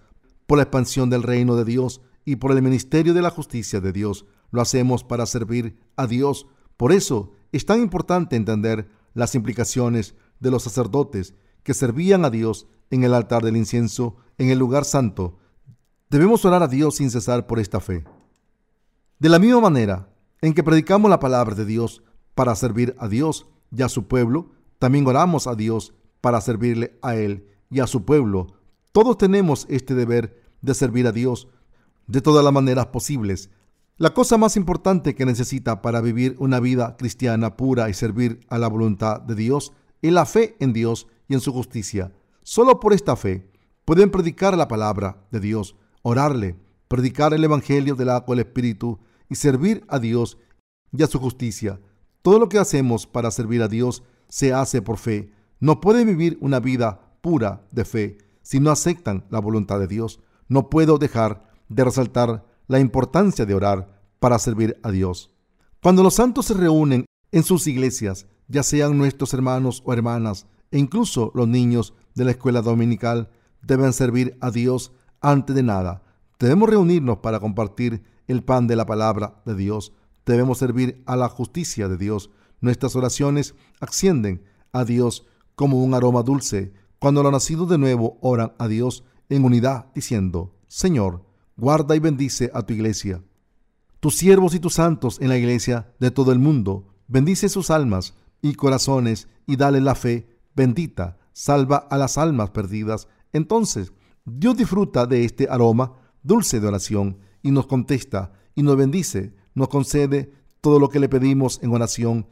por 0.49 0.59
la 0.59 0.65
expansión 0.65 1.09
del 1.09 1.23
reino 1.23 1.55
de 1.55 1.65
Dios 1.65 2.01
y 2.25 2.35
por 2.35 2.51
el 2.51 2.61
ministerio 2.63 3.15
de 3.15 3.23
la 3.23 3.31
justicia 3.31 3.81
de 3.81 3.93
Dios, 3.93 4.27
lo 4.51 4.61
hacemos 4.61 5.05
para 5.05 5.27
servir 5.27 5.79
a 5.95 6.09
Dios. 6.09 6.49
Por 6.77 6.91
eso 6.91 7.31
es 7.53 7.65
tan 7.65 7.81
importante 7.81 8.35
entender 8.35 8.91
las 9.15 9.37
implicaciones 9.37 10.17
de 10.41 10.51
los 10.51 10.65
sacerdotes 10.65 11.35
que 11.63 11.75
servían 11.75 12.25
a 12.25 12.31
Dios 12.31 12.67
en 12.91 13.05
el 13.05 13.15
altar 13.15 13.45
del 13.45 13.57
incienso, 13.57 14.17
en 14.37 14.51
el 14.51 14.59
lugar 14.59 14.85
santo. 14.85 15.39
Debemos 16.09 16.45
orar 16.45 16.65
a 16.65 16.67
Dios 16.67 16.97
sin 16.97 17.09
cesar 17.09 17.47
por 17.47 17.61
esta 17.61 17.79
fe. 17.79 18.03
De 19.21 19.29
la 19.29 19.39
misma 19.39 19.61
manera 19.61 20.13
en 20.41 20.55
que 20.55 20.65
predicamos 20.65 21.09
la 21.09 21.21
palabra 21.21 21.55
de 21.55 21.67
Dios 21.67 22.03
para 22.35 22.57
servir 22.57 22.97
a 22.99 23.07
Dios 23.07 23.47
y 23.71 23.83
a 23.83 23.89
su 23.89 24.09
pueblo, 24.09 24.59
también 24.81 25.07
oramos 25.07 25.47
a 25.47 25.55
Dios 25.55 25.95
para 26.21 26.41
servirle 26.41 26.99
a 27.03 27.15
Él 27.15 27.47
y 27.71 27.79
a 27.79 27.87
su 27.87 28.05
pueblo. 28.05 28.49
Todos 28.91 29.17
tenemos 29.17 29.67
este 29.71 29.95
deber 29.95 30.43
de 30.61 30.75
servir 30.75 31.07
a 31.07 31.13
Dios 31.13 31.47
de 32.09 32.21
todas 32.21 32.43
las 32.43 32.53
maneras 32.53 32.87
posibles, 32.87 33.51
la 34.01 34.15
cosa 34.15 34.39
más 34.39 34.57
importante 34.57 35.15
que 35.15 35.27
necesita 35.27 35.83
para 35.83 36.01
vivir 36.01 36.35
una 36.39 36.59
vida 36.59 36.97
cristiana 36.97 37.59
pura 37.59 37.91
y 37.91 37.93
servir 37.93 38.41
a 38.49 38.57
la 38.57 38.67
voluntad 38.67 39.21
de 39.21 39.35
Dios 39.35 39.75
es 40.01 40.11
la 40.11 40.25
fe 40.25 40.57
en 40.59 40.73
Dios 40.73 41.07
y 41.29 41.35
en 41.35 41.41
su 41.41 41.53
justicia. 41.53 42.11
Solo 42.43 42.81
por 42.81 42.95
esta 42.95 43.15
fe 43.15 43.51
pueden 43.85 44.11
predicar 44.11 44.57
la 44.57 44.69
palabra 44.69 45.23
de 45.31 45.41
Dios, 45.41 45.77
orarle, 46.01 46.57
predicar 46.89 47.35
el 47.35 47.45
Evangelio 47.45 47.95
del 47.95 48.09
agua 48.09 48.35
del 48.35 48.47
Espíritu 48.47 49.01
y 49.29 49.35
servir 49.35 49.85
a 49.87 49.99
Dios 49.99 50.39
y 50.93 51.03
a 51.03 51.07
su 51.07 51.19
justicia. 51.19 51.79
Todo 52.23 52.39
lo 52.39 52.49
que 52.49 52.59
hacemos 52.59 53.07
para 53.07 53.31
servir 53.31 53.61
a 53.61 53.69
Dios 53.69 54.03
se 54.31 54.55
hace 54.55 54.81
por 54.81 54.97
fe. 54.97 55.35
No 55.59 55.83
pueden 55.83 56.07
vivir 56.07 56.39
una 56.41 56.59
vida 56.59 57.13
pura 57.21 57.67
de 57.71 57.85
fe 57.85 58.19
si 58.41 58.59
no 58.59 58.71
aceptan 58.71 59.27
la 59.29 59.41
voluntad 59.41 59.79
de 59.79 59.87
Dios. 59.87 60.21
No 60.49 60.71
puedo 60.71 60.97
dejar 60.97 61.51
de 61.69 61.85
resaltar 61.85 62.47
la 62.67 62.81
importancia 62.81 63.45
de 63.45 63.55
orar 63.55 64.01
para 64.19 64.39
servir 64.39 64.81
a 64.83 64.91
Dios. 64.91 65.31
Cuando 65.83 66.03
los 66.03 66.15
santos 66.15 66.47
se 66.47 66.55
reúnen 66.55 67.05
en 67.33 67.43
sus 67.43 67.67
iglesias, 67.67 68.27
ya 68.49 68.63
sean 68.63 68.97
nuestros 68.99 69.35
hermanos 69.35 69.83
o 69.85 69.93
hermanas, 69.93 70.47
e 70.71 70.79
incluso 70.79 71.31
los 71.35 71.49
niños 71.49 71.95
de 72.15 72.25
la 72.25 72.31
escuela 72.33 72.63
dominical, 72.63 73.31
deben 73.63 73.93
servir 73.93 74.37
a 74.41 74.51
Dios 74.51 74.93
antes 75.21 75.55
de 75.55 75.63
nada. 75.63 76.03
Debemos 76.39 76.69
reunirnos 76.69 77.19
para 77.19 77.41
compartir 77.41 78.03
el 78.27 78.43
pan 78.43 78.67
de 78.67 78.77
la 78.77 78.87
palabra 78.87 79.43
de 79.45 79.55
Dios. 79.55 79.93
Debemos 80.25 80.59
servir 80.59 81.03
a 81.07 81.17
la 81.17 81.29
justicia 81.29 81.89
de 81.89 81.97
Dios. 81.97 82.31
Nuestras 82.61 82.97
oraciones 82.97 83.55
ascienden 83.81 84.45
a 84.73 84.85
Dios 84.85 85.27
como 85.55 85.83
un 85.83 85.95
aroma 85.95 86.23
dulce 86.23 86.73
cuando 86.99 87.23
los 87.23 87.33
nacidos 87.33 87.69
de 87.69 87.79
nuevo 87.79 88.19
oran 88.21 88.53
a 88.59 88.69
Dios 88.69 89.05
en 89.29 89.45
unidad 89.45 89.87
diciendo, 89.95 90.55
Señor, 90.69 91.25
guarda 91.57 91.97
y 91.97 91.99
bendice 91.99 92.51
a 92.55 92.63
tu 92.63 92.75
iglesia. 92.75 93.23
Tus 94.01 94.17
siervos 94.17 94.55
y 94.55 94.61
tus 94.61 94.75
santos 94.75 95.19
en 95.21 95.29
la 95.29 95.37
iglesia 95.39 95.93
de 95.99 96.11
todo 96.11 96.33
el 96.33 96.39
mundo, 96.39 96.95
bendice 97.09 97.49
sus 97.49 97.71
almas 97.71 98.15
y 98.43 98.55
corazones 98.55 99.29
y 99.47 99.57
dale 99.57 99.81
la 99.81 99.95
fe 99.95 100.29
bendita, 100.55 101.19
salva 101.33 101.77
a 101.77 101.99
las 101.99 102.19
almas 102.19 102.51
perdidas. 102.51 103.09
Entonces, 103.33 103.93
Dios 104.25 104.57
disfruta 104.57 105.07
de 105.07 105.25
este 105.25 105.49
aroma 105.49 105.93
dulce 106.23 106.61
de 106.61 106.69
oración 106.69 107.19
y 107.43 107.51
nos 107.51 107.67
contesta 107.67 108.33
y 108.55 108.63
nos 108.63 108.77
bendice, 108.77 109.35
nos 109.55 109.69
concede 109.69 110.33
todo 110.61 110.79
lo 110.79 110.89
que 110.89 111.01
le 111.01 111.09
pedimos 111.09 111.61
en 111.63 111.73
oración. 111.73 112.27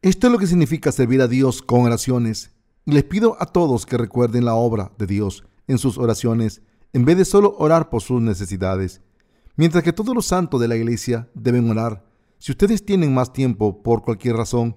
Esto 0.00 0.28
es 0.28 0.32
lo 0.32 0.38
que 0.38 0.46
significa 0.46 0.92
servir 0.92 1.20
a 1.20 1.26
Dios 1.26 1.60
con 1.60 1.82
oraciones. 1.82 2.52
Y 2.84 2.92
les 2.92 3.02
pido 3.02 3.36
a 3.40 3.46
todos 3.46 3.84
que 3.84 3.98
recuerden 3.98 4.44
la 4.44 4.54
obra 4.54 4.92
de 4.96 5.06
Dios 5.06 5.44
en 5.66 5.78
sus 5.78 5.98
oraciones, 5.98 6.62
en 6.92 7.04
vez 7.04 7.18
de 7.18 7.24
solo 7.24 7.56
orar 7.58 7.90
por 7.90 8.00
sus 8.00 8.22
necesidades. 8.22 9.00
Mientras 9.56 9.82
que 9.82 9.92
todos 9.92 10.14
los 10.14 10.26
santos 10.26 10.60
de 10.60 10.68
la 10.68 10.76
iglesia 10.76 11.28
deben 11.34 11.68
orar, 11.68 12.04
si 12.38 12.52
ustedes 12.52 12.84
tienen 12.86 13.12
más 13.12 13.32
tiempo 13.32 13.82
por 13.82 14.02
cualquier 14.02 14.36
razón, 14.36 14.76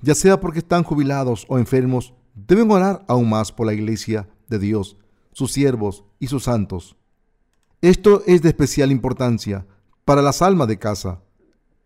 ya 0.00 0.14
sea 0.14 0.40
porque 0.40 0.60
están 0.60 0.84
jubilados 0.84 1.44
o 1.48 1.58
enfermos, 1.58 2.14
deben 2.34 2.70
orar 2.70 3.04
aún 3.08 3.28
más 3.28 3.50
por 3.50 3.66
la 3.66 3.74
iglesia 3.74 4.28
de 4.48 4.60
Dios, 4.60 4.96
sus 5.32 5.50
siervos 5.50 6.04
y 6.20 6.28
sus 6.28 6.44
santos. 6.44 6.96
Esto 7.82 8.22
es 8.26 8.42
de 8.42 8.50
especial 8.50 8.92
importancia 8.92 9.66
para 10.04 10.22
las 10.22 10.40
almas 10.40 10.68
de 10.68 10.78
casa. 10.78 11.20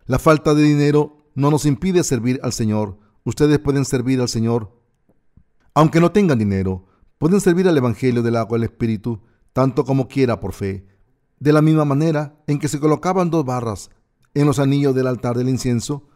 La 0.07 0.18
falta 0.18 0.54
de 0.54 0.62
dinero 0.62 1.23
no 1.35 1.51
nos 1.51 1.66
impide 1.66 2.05
servir 2.05 2.40
al 2.42 2.53
Señor. 2.53 2.99
Ustedes 3.25 3.59
pueden 3.59 3.85
servir 3.85 4.20
al 4.20 4.29
Señor 4.29 4.85
aunque 5.75 6.01
no 6.01 6.12
tengan 6.12 6.38
dinero. 6.38 6.87
Pueden 7.18 7.40
servir 7.40 7.68
al 7.68 7.77
Evangelio 7.77 8.23
del 8.23 8.37
agua 8.37 8.57
del 8.57 8.64
Espíritu 8.64 9.20
tanto 9.53 9.85
como 9.85 10.09
quiera 10.09 10.40
por 10.40 10.53
fe. 10.53 10.87
De 11.38 11.53
la 11.53 11.62
misma 11.62 11.85
manera 11.85 12.40
en 12.47 12.59
que 12.59 12.68
se 12.68 12.81
colocaban 12.81 13.31
dos 13.31 13.44
barras 13.44 13.90
en 14.35 14.47
los 14.47 14.59
anillos 14.59 14.94
del 14.94 15.07
altar 15.07 15.37
del 15.37 15.49
incienso, 15.49 16.09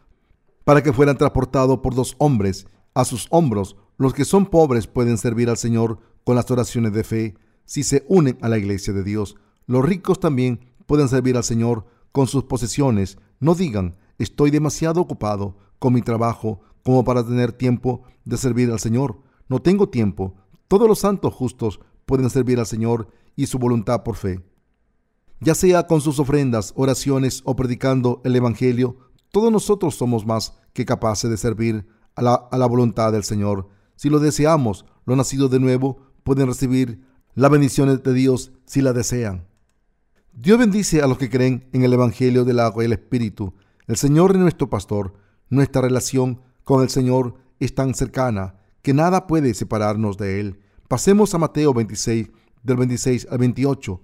para 0.65 0.83
que 0.83 0.91
fueran 0.91 1.17
transportados 1.17 1.79
por 1.79 1.95
dos 1.95 2.15
hombres 2.19 2.67
a 2.93 3.05
sus 3.05 3.27
hombros. 3.29 3.75
Los 3.97 4.13
que 4.13 4.25
son 4.25 4.45
pobres 4.45 4.87
pueden 4.87 5.17
servir 5.17 5.49
al 5.49 5.57
Señor 5.57 5.99
con 6.23 6.35
las 6.35 6.49
oraciones 6.51 6.93
de 6.93 7.03
fe 7.03 7.35
si 7.65 7.83
se 7.83 8.05
unen 8.07 8.37
a 8.41 8.49
la 8.49 8.57
iglesia 8.57 8.93
de 8.93 9.03
Dios. 9.03 9.35
Los 9.67 9.85
ricos 9.85 10.19
también 10.19 10.71
pueden 10.85 11.07
servir 11.07 11.37
al 11.37 11.43
Señor 11.43 11.85
con 12.11 12.27
sus 12.27 12.45
posesiones. 12.45 13.17
No 13.39 13.55
digan, 13.55 13.95
estoy 14.19 14.51
demasiado 14.51 15.01
ocupado 15.01 15.57
con 15.79 15.93
mi 15.93 16.01
trabajo 16.01 16.61
como 16.83 17.03
para 17.03 17.25
tener 17.25 17.51
tiempo 17.53 18.03
de 18.25 18.37
servir 18.37 18.71
al 18.71 18.79
Señor. 18.79 19.21
No 19.47 19.61
tengo 19.61 19.89
tiempo. 19.89 20.35
Todos 20.67 20.87
los 20.87 20.99
santos 20.99 21.33
justos 21.33 21.79
pueden 22.05 22.29
servir 22.29 22.59
al 22.59 22.67
Señor 22.67 23.09
y 23.35 23.47
su 23.47 23.57
voluntad 23.57 24.03
por 24.03 24.15
fe. 24.15 24.43
Ya 25.41 25.55
sea 25.55 25.87
con 25.87 26.01
sus 26.01 26.19
ofrendas, 26.19 26.73
oraciones 26.75 27.41
o 27.45 27.55
predicando 27.55 28.21
el 28.25 28.35
Evangelio, 28.35 28.97
todos 29.31 29.51
nosotros 29.51 29.95
somos 29.95 30.25
más 30.25 30.53
que 30.73 30.85
capaces 30.85 31.29
de 31.29 31.37
servir 31.37 31.87
a 32.15 32.21
la, 32.57 32.65
voluntad 32.65 33.11
del 33.13 33.23
Señor. 33.23 33.69
Si 33.95 34.09
lo 34.09 34.19
deseamos, 34.19 34.85
los 35.05 35.15
nacidos 35.15 35.49
de 35.51 35.59
nuevo 35.59 35.99
pueden 36.23 36.47
recibir 36.47 37.05
las 37.35 37.49
bendiciones 37.49 38.03
de 38.03 38.13
Dios 38.13 38.51
si 38.65 38.81
la 38.81 38.91
desean. 38.91 39.47
Dios 40.33 40.59
bendice 40.59 41.01
a 41.01 41.07
los 41.07 41.17
que 41.17 41.29
creen 41.29 41.69
en 41.73 41.83
el 41.83 41.93
Evangelio 41.93 42.43
del 42.43 42.59
agua 42.59 42.83
y 42.83 42.87
el 42.87 42.93
Espíritu. 42.93 43.53
El 43.89 43.97
Señor 43.97 44.33
es 44.33 44.37
nuestro 44.37 44.69
pastor. 44.69 45.15
Nuestra 45.49 45.81
relación 45.81 46.41
con 46.63 46.83
el 46.83 46.89
Señor 46.89 47.33
es 47.59 47.73
tan 47.73 47.95
cercana 47.95 48.53
que 48.83 48.93
nada 48.93 49.25
puede 49.25 49.55
separarnos 49.55 50.15
de 50.15 50.39
Él. 50.39 50.59
Pasemos 50.87 51.33
a 51.33 51.39
Mateo 51.39 51.73
26, 51.73 52.29
del 52.61 52.77
26 52.77 53.27
al 53.31 53.39
28. 53.39 53.99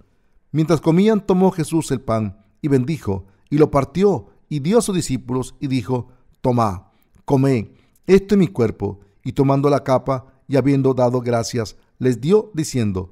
Mientras 0.52 0.82
comían, 0.82 1.24
tomó 1.24 1.52
Jesús 1.52 1.92
el 1.92 2.02
pan 2.02 2.36
y 2.64 2.68
bendijo, 2.68 3.28
y 3.52 3.60
lo 3.60 3.70
partió 3.70 4.30
y 4.50 4.58
dio 4.58 4.80
a 4.80 4.82
sus 4.82 4.96
discípulos 4.96 5.54
y 5.60 5.68
dijo, 5.68 6.08
Tomad, 6.42 6.82
comed, 7.24 7.68
esto 8.08 8.34
es 8.34 8.40
mi 8.40 8.48
cuerpo. 8.48 9.02
Y 9.24 9.34
tomando 9.34 9.70
la 9.70 9.84
capa 9.84 10.26
y 10.48 10.56
habiendo 10.56 10.96
dado 10.96 11.22
gracias, 11.22 11.76
les 12.00 12.20
dio 12.20 12.50
diciendo, 12.56 13.12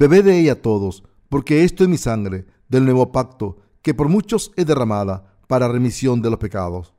Bebed 0.00 0.24
de 0.24 0.40
ella 0.40 0.60
todos, 0.60 1.04
porque 1.28 1.62
esto 1.62 1.84
es 1.84 1.88
mi 1.88 1.96
sangre 1.96 2.44
del 2.68 2.84
nuevo 2.86 3.12
pacto, 3.12 3.58
que 3.82 3.94
por 3.94 4.08
muchos 4.08 4.50
es 4.56 4.66
derramada 4.66 5.37
para 5.48 5.66
remisión 5.66 6.22
de 6.22 6.30
los 6.30 6.38
pecados. 6.38 6.94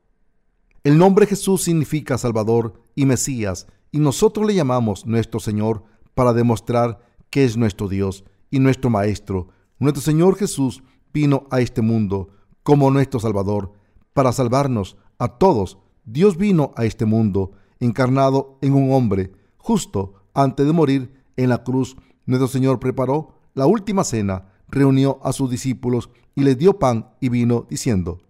El 0.84 0.98
nombre 0.98 1.26
Jesús 1.26 1.64
significa 1.64 2.18
Salvador 2.18 2.82
y 2.96 3.06
Mesías, 3.06 3.68
y 3.92 4.00
nosotros 4.00 4.46
le 4.46 4.56
llamamos 4.56 5.06
nuestro 5.06 5.40
Señor 5.40 5.84
para 6.14 6.34
demostrar 6.34 7.00
que 7.30 7.46
es 7.46 7.56
nuestro 7.56 7.88
Dios 7.88 8.26
y 8.52 8.60
nuestro 8.60 8.90
Maestro. 8.90 9.50
Nuestro 9.78 10.02
Señor 10.02 10.36
Jesús 10.36 10.84
vino 11.14 11.48
a 11.52 11.62
este 11.62 11.82
mundo 11.82 12.30
como 12.64 12.92
nuestro 12.92 13.20
Salvador, 13.20 13.74
para 14.14 14.32
salvarnos 14.32 14.98
a 15.18 15.38
todos. 15.38 15.78
Dios 16.06 16.38
vino 16.38 16.72
a 16.76 16.86
este 16.86 17.06
mundo 17.06 17.52
encarnado 17.80 18.58
en 18.62 18.74
un 18.74 18.92
hombre. 18.92 19.32
Justo 19.58 20.16
antes 20.34 20.66
de 20.66 20.74
morir 20.74 21.14
en 21.38 21.50
la 21.50 21.64
cruz, 21.64 21.96
nuestro 22.26 22.48
Señor 22.48 22.80
preparó 22.80 23.34
la 23.54 23.66
última 23.66 24.04
cena, 24.04 24.54
reunió 24.68 25.20
a 25.24 25.34
sus 25.34 25.50
discípulos 25.50 26.10
y 26.36 26.42
les 26.42 26.58
dio 26.58 26.80
pan 26.80 27.12
y 27.20 27.30
vino, 27.30 27.66
diciendo, 27.70 28.22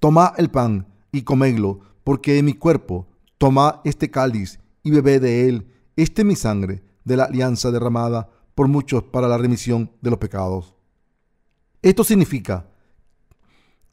Toma 0.00 0.32
el 0.36 0.50
pan 0.50 0.86
y 1.12 1.22
comedlo, 1.22 1.80
porque 2.04 2.38
es 2.38 2.44
mi 2.44 2.54
cuerpo. 2.54 3.06
Toma 3.38 3.80
este 3.84 4.10
cáliz 4.10 4.60
y 4.82 4.90
bebé 4.90 5.20
de 5.20 5.48
él. 5.48 5.66
Este 5.96 6.22
es 6.22 6.26
mi 6.26 6.36
sangre 6.36 6.82
de 7.04 7.16
la 7.16 7.24
alianza 7.24 7.70
derramada 7.70 8.28
por 8.54 8.68
muchos 8.68 9.02
para 9.04 9.28
la 9.28 9.38
remisión 9.38 9.90
de 10.00 10.10
los 10.10 10.18
pecados. 10.18 10.74
Esto 11.82 12.04
significa 12.04 12.66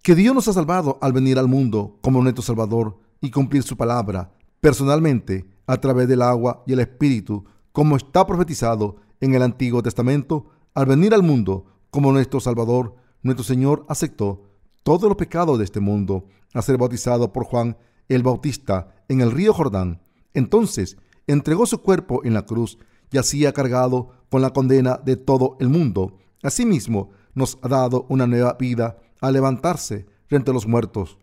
que 0.01 0.15
Dios 0.15 0.33
nos 0.33 0.47
ha 0.47 0.53
salvado 0.53 0.97
al 1.01 1.13
venir 1.13 1.37
al 1.37 1.47
mundo 1.47 1.99
como 2.01 2.21
nuestro 2.21 2.43
Salvador 2.43 2.99
y 3.19 3.29
cumplir 3.29 3.63
su 3.63 3.77
palabra 3.77 4.31
personalmente 4.59 5.45
a 5.67 5.77
través 5.77 6.07
del 6.07 6.21
agua 6.21 6.63
y 6.65 6.73
el 6.73 6.79
Espíritu, 6.79 7.45
como 7.71 7.95
está 7.95 8.25
profetizado 8.25 8.97
en 9.19 9.35
el 9.35 9.43
Antiguo 9.43 9.83
Testamento, 9.83 10.47
al 10.73 10.85
venir 10.85 11.13
al 11.13 11.23
mundo 11.23 11.65
como 11.89 12.11
nuestro 12.11 12.39
Salvador, 12.39 12.95
nuestro 13.21 13.43
Señor 13.43 13.85
aceptó 13.89 14.50
todos 14.83 15.03
los 15.03 15.15
pecados 15.15 15.57
de 15.57 15.65
este 15.65 15.79
mundo, 15.79 16.25
a 16.53 16.61
ser 16.61 16.77
bautizado 16.77 17.31
por 17.31 17.45
Juan 17.45 17.77
el 18.09 18.23
Bautista 18.23 18.95
en 19.07 19.21
el 19.21 19.31
río 19.31 19.53
Jordán. 19.53 20.01
Entonces 20.33 20.97
entregó 21.27 21.65
su 21.65 21.81
cuerpo 21.81 22.21
en 22.23 22.33
la 22.33 22.45
cruz 22.45 22.77
y 23.11 23.17
así 23.17 23.45
ha 23.45 23.53
cargado 23.53 24.09
con 24.29 24.41
la 24.41 24.51
condena 24.51 24.99
de 25.03 25.17
todo 25.17 25.57
el 25.59 25.69
mundo. 25.69 26.17
Asimismo, 26.43 27.11
nos 27.33 27.57
ha 27.61 27.67
dado 27.67 28.05
una 28.09 28.27
nueva 28.27 28.53
vida 28.59 28.97
a 29.21 29.31
levantarse 29.31 30.07
frente 30.27 30.51
a 30.51 30.53
los 30.53 30.67
muertos. 30.67 31.17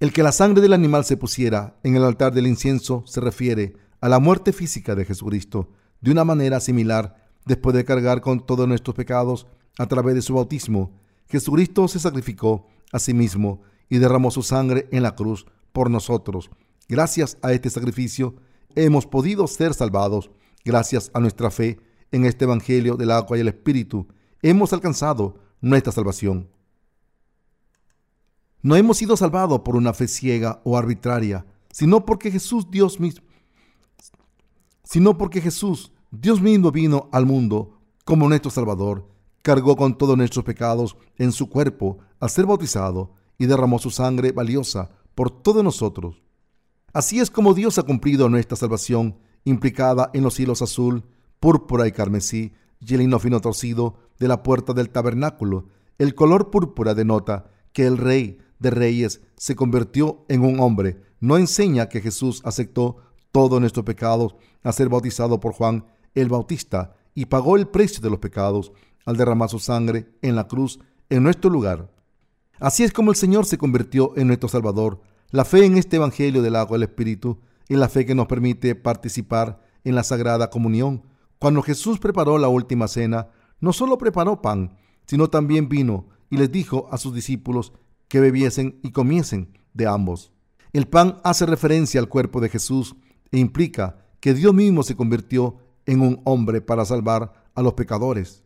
El 0.00 0.12
que 0.12 0.22
la 0.22 0.32
sangre 0.32 0.62
del 0.62 0.72
animal 0.72 1.04
se 1.04 1.16
pusiera 1.16 1.78
en 1.82 1.96
el 1.96 2.04
altar 2.04 2.32
del 2.32 2.46
incienso 2.46 3.02
se 3.06 3.20
refiere 3.20 3.74
a 4.00 4.08
la 4.08 4.20
muerte 4.20 4.52
física 4.52 4.94
de 4.94 5.04
Jesucristo. 5.04 5.70
De 6.00 6.12
una 6.12 6.24
manera 6.24 6.60
similar, 6.60 7.28
después 7.44 7.74
de 7.74 7.84
cargar 7.84 8.20
con 8.20 8.46
todos 8.46 8.68
nuestros 8.68 8.94
pecados 8.94 9.48
a 9.78 9.86
través 9.86 10.14
de 10.14 10.22
su 10.22 10.34
bautismo, 10.34 10.92
Jesucristo 11.28 11.88
se 11.88 11.98
sacrificó 11.98 12.66
a 12.92 12.98
sí 12.98 13.14
mismo 13.14 13.62
y 13.88 13.98
derramó 13.98 14.30
su 14.30 14.42
sangre 14.42 14.88
en 14.92 15.02
la 15.02 15.14
cruz 15.14 15.46
por 15.72 15.90
nosotros. 15.90 16.50
Gracias 16.88 17.38
a 17.42 17.52
este 17.52 17.70
sacrificio 17.70 18.36
hemos 18.74 19.06
podido 19.06 19.46
ser 19.46 19.74
salvados. 19.74 20.30
Gracias 20.64 21.10
a 21.14 21.20
nuestra 21.20 21.50
fe 21.50 21.80
en 22.10 22.24
este 22.24 22.44
Evangelio 22.44 22.96
del 22.96 23.10
agua 23.10 23.36
y 23.36 23.40
el 23.40 23.48
Espíritu, 23.48 24.08
hemos 24.42 24.72
alcanzado 24.72 25.38
nuestra 25.60 25.92
salvación. 25.92 26.48
No 28.62 28.76
hemos 28.76 28.96
sido 28.96 29.16
salvados 29.16 29.60
por 29.60 29.76
una 29.76 29.92
fe 29.92 30.08
ciega 30.08 30.60
o 30.64 30.76
arbitraria, 30.76 31.46
sino 31.70 32.04
porque 32.04 32.30
Jesús 32.30 32.70
Dios 32.70 32.98
mismo, 32.98 33.24
sino 34.82 35.16
porque 35.16 35.40
Jesús 35.40 35.92
Dios 36.10 36.40
mismo 36.40 36.72
vino 36.72 37.08
al 37.12 37.26
mundo 37.26 37.78
como 38.04 38.28
nuestro 38.28 38.50
Salvador, 38.50 39.06
cargó 39.42 39.76
con 39.76 39.96
todos 39.96 40.16
nuestros 40.16 40.44
pecados 40.44 40.96
en 41.16 41.32
su 41.32 41.48
cuerpo 41.48 41.98
al 42.20 42.30
ser 42.30 42.46
bautizado 42.46 43.14
y 43.38 43.46
derramó 43.46 43.78
su 43.78 43.90
sangre 43.90 44.32
valiosa 44.32 44.90
por 45.14 45.30
todos 45.30 45.64
nosotros. 45.64 46.22
Así 46.92 47.20
es 47.20 47.30
como 47.30 47.54
Dios 47.54 47.78
ha 47.78 47.82
cumplido 47.82 48.28
nuestra 48.28 48.56
salvación, 48.56 49.18
implicada 49.44 50.10
en 50.14 50.22
los 50.22 50.38
hilos 50.40 50.62
azul, 50.62 51.04
púrpura 51.40 51.86
y 51.86 51.92
carmesí 51.92 52.52
y 52.80 52.94
el 52.94 53.02
hino 53.02 53.18
fino 53.18 53.40
torcido 53.40 53.96
de 54.18 54.28
la 54.28 54.42
puerta 54.42 54.72
del 54.72 54.90
tabernáculo. 54.90 55.68
El 55.98 56.14
color 56.14 56.50
púrpura 56.50 56.94
denota 56.94 57.50
que 57.72 57.86
el 57.86 57.98
rey 57.98 58.38
de 58.58 58.70
reyes 58.70 59.20
se 59.36 59.54
convirtió 59.54 60.24
en 60.28 60.44
un 60.44 60.60
hombre. 60.60 61.00
No 61.20 61.36
enseña 61.36 61.88
que 61.88 62.00
Jesús 62.00 62.42
aceptó 62.44 62.96
todos 63.32 63.60
nuestros 63.60 63.84
pecados 63.84 64.34
a 64.62 64.72
ser 64.72 64.88
bautizado 64.88 65.40
por 65.40 65.52
Juan 65.52 65.84
el 66.14 66.28
Bautista 66.28 66.96
y 67.14 67.26
pagó 67.26 67.56
el 67.56 67.68
precio 67.68 68.00
de 68.00 68.10
los 68.10 68.18
pecados 68.18 68.72
al 69.08 69.16
derramar 69.16 69.48
su 69.48 69.58
sangre 69.58 70.10
en 70.20 70.36
la 70.36 70.48
cruz 70.48 70.80
en 71.08 71.22
nuestro 71.22 71.48
lugar. 71.48 71.90
Así 72.60 72.84
es 72.84 72.92
como 72.92 73.10
el 73.10 73.16
Señor 73.16 73.46
se 73.46 73.56
convirtió 73.56 74.12
en 74.18 74.26
nuestro 74.26 74.50
Salvador. 74.50 75.00
La 75.30 75.46
fe 75.46 75.64
en 75.64 75.78
este 75.78 75.96
Evangelio 75.96 76.42
del 76.42 76.56
agua 76.56 76.76
del 76.76 76.90
Espíritu 76.90 77.38
es 77.68 77.78
la 77.78 77.88
fe 77.88 78.04
que 78.04 78.14
nos 78.14 78.26
permite 78.26 78.74
participar 78.74 79.62
en 79.82 79.94
la 79.94 80.02
Sagrada 80.02 80.50
Comunión. 80.50 81.04
Cuando 81.38 81.62
Jesús 81.62 81.98
preparó 81.98 82.36
la 82.36 82.48
última 82.48 82.86
cena, 82.86 83.28
no 83.60 83.72
solo 83.72 83.96
preparó 83.96 84.42
pan, 84.42 84.76
sino 85.06 85.30
también 85.30 85.70
vino 85.70 86.10
y 86.28 86.36
les 86.36 86.52
dijo 86.52 86.86
a 86.90 86.98
sus 86.98 87.14
discípulos 87.14 87.72
que 88.08 88.20
bebiesen 88.20 88.78
y 88.82 88.90
comiesen 88.92 89.56
de 89.72 89.86
ambos. 89.86 90.32
El 90.74 90.86
pan 90.86 91.18
hace 91.24 91.46
referencia 91.46 91.98
al 91.98 92.10
cuerpo 92.10 92.42
de 92.42 92.50
Jesús 92.50 92.94
e 93.32 93.38
implica 93.38 94.04
que 94.20 94.34
Dios 94.34 94.52
mismo 94.52 94.82
se 94.82 94.96
convirtió 94.96 95.56
en 95.86 96.02
un 96.02 96.20
hombre 96.24 96.60
para 96.60 96.84
salvar 96.84 97.46
a 97.54 97.62
los 97.62 97.72
pecadores. 97.72 98.44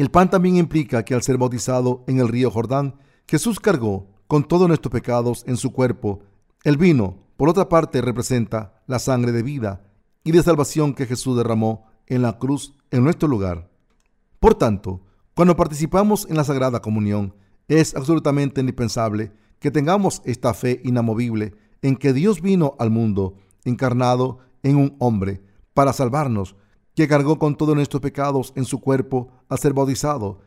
El 0.00 0.10
pan 0.10 0.30
también 0.30 0.56
implica 0.56 1.04
que 1.04 1.12
al 1.12 1.22
ser 1.22 1.36
bautizado 1.36 2.04
en 2.06 2.20
el 2.20 2.28
río 2.28 2.50
Jordán, 2.50 2.94
Jesús 3.28 3.60
cargó 3.60 4.06
con 4.28 4.44
todos 4.44 4.66
nuestros 4.66 4.90
pecados 4.90 5.44
en 5.46 5.58
su 5.58 5.72
cuerpo. 5.74 6.22
El 6.64 6.78
vino, 6.78 7.18
por 7.36 7.50
otra 7.50 7.68
parte, 7.68 8.00
representa 8.00 8.80
la 8.86 8.98
sangre 8.98 9.30
de 9.30 9.42
vida 9.42 9.82
y 10.24 10.32
de 10.32 10.42
salvación 10.42 10.94
que 10.94 11.04
Jesús 11.04 11.36
derramó 11.36 11.84
en 12.06 12.22
la 12.22 12.38
cruz 12.38 12.72
en 12.90 13.04
nuestro 13.04 13.28
lugar. 13.28 13.68
Por 14.38 14.54
tanto, 14.54 15.02
cuando 15.34 15.54
participamos 15.54 16.26
en 16.30 16.36
la 16.38 16.44
Sagrada 16.44 16.80
Comunión, 16.80 17.34
es 17.68 17.94
absolutamente 17.94 18.62
indispensable 18.62 19.34
que 19.58 19.70
tengamos 19.70 20.22
esta 20.24 20.54
fe 20.54 20.80
inamovible 20.82 21.52
en 21.82 21.96
que 21.96 22.14
Dios 22.14 22.40
vino 22.40 22.74
al 22.78 22.88
mundo 22.88 23.34
encarnado 23.66 24.38
en 24.62 24.76
un 24.76 24.96
hombre 24.98 25.42
para 25.74 25.92
salvarnos, 25.92 26.56
que 26.94 27.08
cargó 27.08 27.38
con 27.38 27.56
todos 27.56 27.74
nuestros 27.74 28.02
pecados 28.02 28.52
en 28.56 28.64
su 28.64 28.80
cuerpo 28.80 29.32
a 29.48 29.56
ser 29.56 29.72
bautizado, 29.72 30.40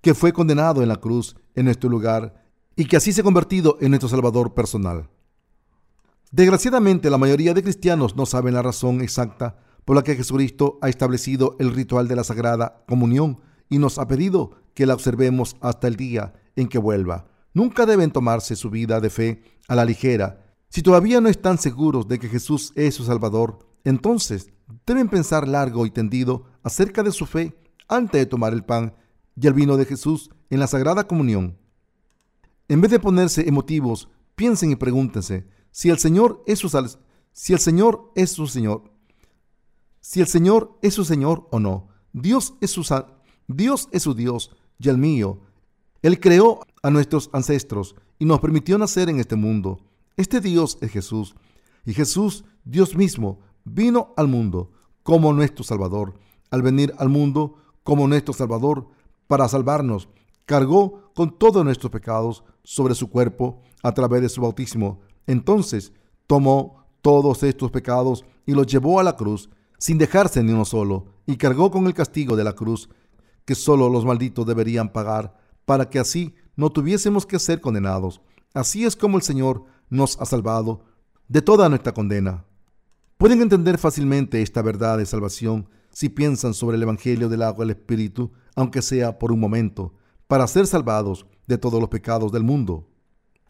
que 0.00 0.14
fue 0.14 0.32
condenado 0.32 0.82
en 0.82 0.88
la 0.88 0.96
cruz 0.96 1.36
en 1.54 1.64
nuestro 1.64 1.90
lugar 1.90 2.44
y 2.76 2.84
que 2.84 2.96
así 2.96 3.12
se 3.12 3.22
ha 3.22 3.24
convertido 3.24 3.78
en 3.80 3.90
nuestro 3.90 4.08
Salvador 4.08 4.54
personal. 4.54 5.08
Desgraciadamente, 6.30 7.08
la 7.08 7.18
mayoría 7.18 7.54
de 7.54 7.62
cristianos 7.62 8.16
no 8.16 8.26
saben 8.26 8.54
la 8.54 8.62
razón 8.62 9.00
exacta 9.00 9.58
por 9.84 9.96
la 9.96 10.02
que 10.02 10.16
Jesucristo 10.16 10.78
ha 10.82 10.88
establecido 10.88 11.56
el 11.58 11.72
ritual 11.72 12.08
de 12.08 12.16
la 12.16 12.24
Sagrada 12.24 12.84
Comunión 12.86 13.40
y 13.68 13.78
nos 13.78 13.98
ha 13.98 14.06
pedido 14.06 14.50
que 14.74 14.84
la 14.84 14.94
observemos 14.94 15.56
hasta 15.60 15.88
el 15.88 15.96
día 15.96 16.34
en 16.56 16.68
que 16.68 16.78
vuelva. 16.78 17.28
Nunca 17.54 17.86
deben 17.86 18.10
tomarse 18.10 18.56
su 18.56 18.68
vida 18.68 19.00
de 19.00 19.10
fe 19.10 19.42
a 19.68 19.74
la 19.74 19.84
ligera. 19.84 20.44
Si 20.68 20.82
todavía 20.82 21.20
no 21.20 21.28
están 21.28 21.56
seguros 21.56 22.08
de 22.08 22.18
que 22.18 22.28
Jesús 22.28 22.72
es 22.74 22.94
su 22.94 23.04
Salvador, 23.04 23.60
entonces 23.84 24.52
deben 24.86 25.08
pensar 25.08 25.46
largo 25.46 25.86
y 25.86 25.90
tendido 25.90 26.44
acerca 26.62 27.02
de 27.02 27.12
su 27.12 27.26
fe 27.26 27.56
antes 27.88 28.20
de 28.20 28.26
tomar 28.26 28.52
el 28.52 28.64
pan 28.64 28.94
y 29.40 29.46
el 29.46 29.52
vino 29.52 29.76
de 29.76 29.84
Jesús 29.84 30.30
en 30.50 30.60
la 30.60 30.66
Sagrada 30.66 31.06
Comunión. 31.06 31.56
En 32.68 32.80
vez 32.80 32.90
de 32.90 33.00
ponerse 33.00 33.48
emotivos, 33.48 34.08
piensen 34.34 34.70
y 34.70 34.76
pregúntense 34.76 35.46
si 35.70 35.90
el 35.90 35.98
Señor 35.98 36.42
es 36.46 36.58
su 36.58 36.70
si 37.32 37.52
el 37.52 37.58
Señor 37.58 38.12
es 38.14 38.30
su 38.30 38.46
Señor, 38.46 38.90
si 40.00 40.20
el 40.20 40.26
Señor 40.26 40.78
es 40.82 40.94
su 40.94 41.04
Señor 41.04 41.46
o 41.50 41.60
no. 41.60 41.88
Dios 42.12 42.54
es 42.60 42.70
su 42.70 42.82
Dios 43.46 43.88
es 43.92 44.02
su 44.02 44.14
Dios 44.14 44.50
y 44.78 44.88
el 44.88 44.98
mío. 44.98 45.40
Él 46.02 46.18
creó 46.18 46.60
a 46.82 46.90
nuestros 46.90 47.30
ancestros 47.32 47.94
y 48.18 48.24
nos 48.24 48.40
permitió 48.40 48.78
nacer 48.78 49.08
en 49.08 49.20
este 49.20 49.36
mundo. 49.36 49.80
Este 50.16 50.40
Dios 50.40 50.78
es 50.80 50.90
Jesús. 50.90 51.34
Y 51.84 51.92
Jesús, 51.92 52.44
Dios 52.64 52.96
mismo, 52.96 53.40
vino 53.66 54.14
al 54.16 54.28
mundo 54.28 54.70
como 55.02 55.34
nuestro 55.34 55.62
Salvador. 55.64 56.14
Al 56.50 56.62
venir 56.62 56.94
al 56.98 57.10
mundo 57.10 57.56
como 57.82 58.08
nuestro 58.08 58.32
Salvador 58.32 58.88
para 59.26 59.48
salvarnos, 59.48 60.08
cargó 60.46 61.12
con 61.14 61.36
todos 61.36 61.64
nuestros 61.64 61.92
pecados 61.92 62.44
sobre 62.62 62.94
su 62.94 63.10
cuerpo 63.10 63.60
a 63.82 63.92
través 63.92 64.22
de 64.22 64.28
su 64.28 64.40
bautismo. 64.40 65.00
Entonces 65.26 65.92
tomó 66.26 66.86
todos 67.02 67.42
estos 67.42 67.70
pecados 67.70 68.24
y 68.46 68.52
los 68.52 68.66
llevó 68.66 69.00
a 69.00 69.04
la 69.04 69.16
cruz 69.16 69.50
sin 69.78 69.98
dejarse 69.98 70.42
ni 70.42 70.52
uno 70.52 70.64
solo, 70.64 71.06
y 71.26 71.36
cargó 71.36 71.70
con 71.70 71.86
el 71.86 71.92
castigo 71.92 72.34
de 72.34 72.44
la 72.44 72.54
cruz 72.54 72.88
que 73.44 73.54
solo 73.54 73.90
los 73.90 74.04
malditos 74.04 74.46
deberían 74.46 74.90
pagar, 74.90 75.36
para 75.64 75.90
que 75.90 75.98
así 75.98 76.34
no 76.56 76.70
tuviésemos 76.70 77.26
que 77.26 77.38
ser 77.38 77.60
condenados. 77.60 78.22
Así 78.54 78.84
es 78.84 78.96
como 78.96 79.18
el 79.18 79.22
Señor 79.22 79.64
nos 79.90 80.18
ha 80.20 80.24
salvado 80.24 80.84
de 81.28 81.42
toda 81.42 81.68
nuestra 81.68 81.92
condena. 81.92 82.44
Pueden 83.18 83.40
entender 83.40 83.78
fácilmente 83.78 84.42
esta 84.42 84.60
verdad 84.60 84.98
de 84.98 85.06
salvación 85.06 85.70
si 85.90 86.10
piensan 86.10 86.52
sobre 86.52 86.76
el 86.76 86.82
Evangelio 86.82 87.30
del 87.30 87.42
agua 87.42 87.64
del 87.64 87.74
Espíritu, 87.74 88.30
aunque 88.54 88.82
sea 88.82 89.18
por 89.18 89.32
un 89.32 89.40
momento, 89.40 89.94
para 90.26 90.46
ser 90.46 90.66
salvados 90.66 91.26
de 91.46 91.56
todos 91.56 91.80
los 91.80 91.88
pecados 91.88 92.30
del 92.30 92.42
mundo. 92.42 92.86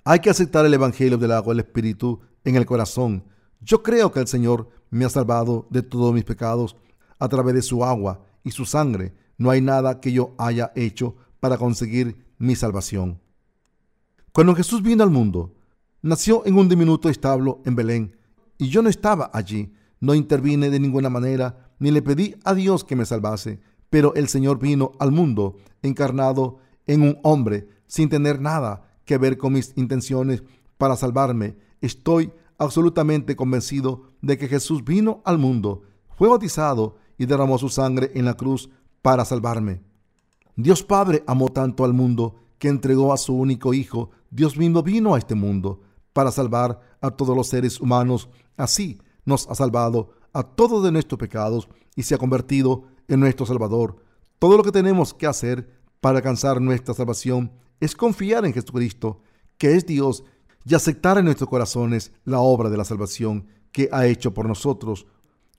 Hay 0.05 0.21
que 0.21 0.31
aceptar 0.31 0.65
el 0.65 0.75
Evangelio 0.75 1.19
del 1.19 1.33
agua 1.33 1.53
del 1.53 1.65
Espíritu 1.65 2.21
en 2.45 2.55
el 2.55 2.65
corazón. 2.65 3.25
Yo 3.61 3.83
creo 3.83 4.13
que 4.13 4.21
el 4.21 4.29
Señor 4.29 4.69
me 4.91 5.05
ha 5.05 5.11
salvado 5.11 5.67
de 5.69 5.83
todos 5.83 6.15
mis 6.15 6.23
pecados 6.23 6.77
a 7.19 7.29
través 7.29 7.57
de 7.57 7.63
su 7.63 7.85
agua 7.85 8.25
y 8.45 8.53
su 8.53 8.67
sangre. 8.67 9.15
No 9.37 9.51
hay 9.51 9.61
nada 9.61 9.99
que 9.99 10.13
yo 10.13 10.33
haya 10.39 10.71
hecho 10.77 11.17
para 11.41 11.59
conseguir 11.59 12.25
mi 12.39 12.55
salvación. 12.55 13.21
Cuando 14.31 14.55
Jesús 14.55 14.81
vino 14.81 15.03
al 15.03 15.11
mundo, 15.11 15.57
nació 16.03 16.47
en 16.47 16.57
un 16.57 16.69
diminuto 16.69 17.09
establo 17.09 17.63
en 17.65 17.75
Belén, 17.75 18.17
y 18.59 18.69
yo 18.69 18.83
no 18.83 18.89
estaba 18.89 19.31
allí, 19.33 19.73
no 20.01 20.15
intervine 20.15 20.71
de 20.71 20.81
ninguna 20.81 21.11
manera, 21.11 21.73
ni 21.79 21.91
le 21.91 22.03
pedí 22.03 22.37
a 22.45 22.55
Dios 22.55 22.85
que 22.85 22.97
me 22.97 23.05
salvase, 23.05 23.61
pero 23.91 24.15
el 24.15 24.29
Señor 24.29 24.59
vino 24.59 24.93
al 24.99 25.13
mundo 25.13 25.57
encarnado 25.83 26.59
en 26.87 27.03
un 27.03 27.19
hombre, 27.23 27.69
sin 27.87 28.09
tener 28.09 28.41
nada 28.41 28.89
que 29.05 29.19
ver 29.19 29.39
con 29.39 29.53
mis 29.53 29.73
intenciones 29.77 30.43
para 30.79 30.97
salvarme. 30.97 31.57
Estoy 31.81 32.33
absolutamente 32.59 33.37
convencido 33.37 34.13
de 34.23 34.39
que 34.39 34.49
Jesús 34.49 34.85
vino 34.85 35.23
al 35.25 35.39
mundo, 35.39 35.83
fue 36.17 36.29
bautizado 36.29 36.97
y 37.19 37.27
derramó 37.27 37.59
su 37.59 37.69
sangre 37.69 38.11
en 38.15 38.25
la 38.25 38.35
cruz 38.35 38.71
para 39.03 39.25
salvarme. 39.25 39.83
Dios 40.57 40.83
Padre 40.83 41.23
amó 41.27 41.51
tanto 41.51 41.85
al 41.85 41.93
mundo 41.93 42.37
que 42.59 42.69
entregó 42.69 43.13
a 43.13 43.19
su 43.19 43.35
único 43.35 43.75
Hijo. 43.75 44.11
Dios 44.31 44.57
mismo 44.57 44.83
vino 44.83 45.15
a 45.15 45.19
este 45.19 45.35
mundo 45.35 45.83
para 46.13 46.33
salvar 46.33 46.81
a 47.07 47.17
todos 47.17 47.37
los 47.37 47.49
seres 47.49 47.81
humanos. 47.81 48.29
Así 48.57 49.01
nos 49.25 49.49
ha 49.49 49.55
salvado 49.55 50.11
a 50.33 50.43
todos 50.43 50.85
de 50.85 50.93
nuestros 50.93 51.19
pecados 51.19 51.69
y 51.95 52.03
se 52.03 52.15
ha 52.15 52.19
convertido 52.19 52.85
en 53.09 53.21
nuestro 53.21 53.47
Salvador. 53.47 53.97
Todo 54.39 54.57
lo 54.57 54.63
que 54.63 54.73
tenemos 54.73 55.15
que 55.15 55.27
hacer 55.27 55.71
para 56.01 56.19
alcanzar 56.19 56.61
nuestra 56.61 56.95
salvación 56.95 57.53
es 57.81 57.95
confiar 57.95 58.45
en 58.45 58.53
Jesucristo, 58.53 59.23
que 59.59 59.75
es 59.75 59.87
Dios, 59.87 60.25
y 60.65 60.75
aceptar 60.75 61.17
en 61.19 61.25
nuestros 61.25 61.49
corazones 61.49 62.13
la 62.25 62.41
obra 62.41 62.69
de 62.69 62.77
la 62.77 62.85
salvación 62.85 63.47
que 63.73 63.89
ha 63.93 64.07
hecho 64.07 64.35
por 64.35 64.47
nosotros. 64.47 65.07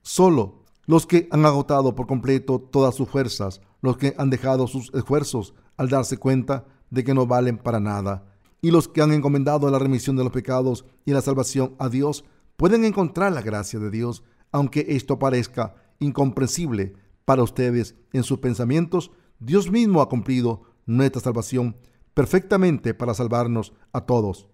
Solo 0.02 0.64
los 0.86 1.06
que 1.06 1.28
han 1.30 1.44
agotado 1.44 1.94
por 1.94 2.06
completo 2.06 2.60
todas 2.60 2.94
sus 2.94 3.08
fuerzas 3.08 3.60
los 3.80 3.96
que 3.96 4.14
han 4.18 4.30
dejado 4.30 4.66
sus 4.66 4.92
esfuerzos 4.94 5.54
al 5.76 5.88
darse 5.88 6.16
cuenta 6.16 6.66
de 6.90 7.04
que 7.04 7.14
no 7.14 7.26
valen 7.26 7.58
para 7.58 7.80
nada, 7.80 8.24
y 8.60 8.70
los 8.70 8.88
que 8.88 9.02
han 9.02 9.12
encomendado 9.12 9.70
la 9.70 9.78
remisión 9.78 10.16
de 10.16 10.24
los 10.24 10.32
pecados 10.32 10.84
y 11.04 11.12
la 11.12 11.20
salvación 11.20 11.74
a 11.78 11.88
Dios, 11.88 12.24
pueden 12.56 12.84
encontrar 12.84 13.32
la 13.32 13.42
gracia 13.42 13.78
de 13.78 13.90
Dios, 13.90 14.24
aunque 14.50 14.86
esto 14.88 15.18
parezca 15.18 15.74
incomprensible 16.00 16.94
para 17.24 17.42
ustedes 17.42 17.94
en 18.12 18.22
sus 18.22 18.38
pensamientos, 18.38 19.10
Dios 19.38 19.70
mismo 19.70 20.00
ha 20.00 20.08
cumplido 20.08 20.62
nuestra 20.86 21.20
salvación 21.20 21.76
perfectamente 22.14 22.94
para 22.94 23.14
salvarnos 23.14 23.74
a 23.92 24.00
todos. 24.00 24.48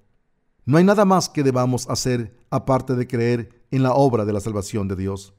No 0.67 0.79
hay 0.79 0.85
nada 0.85 1.05
más 1.05 1.29
que 1.29 1.43
debamos 1.43 1.89
hacer 1.89 2.37
aparte 2.51 2.95
de 2.95 3.07
creer 3.07 3.67
en 3.71 3.83
la 3.83 3.95
obra 3.95 4.25
de 4.25 4.33
la 4.33 4.41
salvación 4.41 4.89
de 4.89 4.97
Dios. 4.97 5.35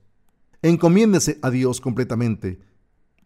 Encomiéndese 0.62 1.40
a 1.42 1.50
Dios 1.50 1.82
completamente 1.82 2.62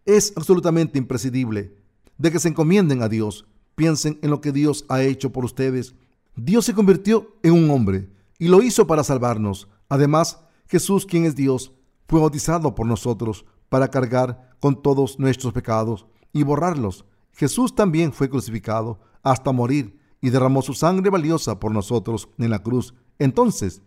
es 0.05 0.33
absolutamente 0.35 0.97
imprescindible 0.97 1.77
de 2.17 2.31
que 2.31 2.39
se 2.39 2.49
encomienden 2.49 3.03
a 3.03 3.09
Dios, 3.09 3.45
piensen 3.79 4.19
en 4.21 4.29
lo 4.29 4.41
que 4.41 4.51
Dios 4.51 4.83
ha 4.89 5.03
hecho 5.03 5.31
por 5.31 5.45
ustedes. 5.45 5.95
Dios 6.35 6.65
se 6.65 6.73
convirtió 6.73 7.37
en 7.43 7.53
un 7.53 7.69
hombre 7.69 8.09
y 8.37 8.49
lo 8.49 8.61
hizo 8.61 8.85
para 8.85 9.05
salvarnos. 9.05 9.69
Además, 9.87 10.41
Jesús, 10.67 11.05
quien 11.05 11.23
es 11.23 11.33
Dios, 11.33 11.71
fue 12.05 12.19
bautizado 12.19 12.75
por 12.75 12.85
nosotros 12.85 13.45
para 13.69 13.87
cargar 13.87 14.49
con 14.59 14.81
todos 14.81 15.17
nuestros 15.17 15.53
pecados 15.53 16.07
y 16.33 16.43
borrarlos. 16.43 17.05
Jesús 17.31 17.73
también 17.73 18.11
fue 18.11 18.29
crucificado 18.29 18.99
hasta 19.23 19.53
morir 19.53 19.97
y 20.19 20.29
derramó 20.29 20.61
su 20.61 20.73
sangre 20.73 21.09
valiosa 21.09 21.57
por 21.57 21.71
nosotros 21.71 22.27
en 22.37 22.49
la 22.49 22.59
cruz. 22.59 22.93
Entonces, 23.17 23.81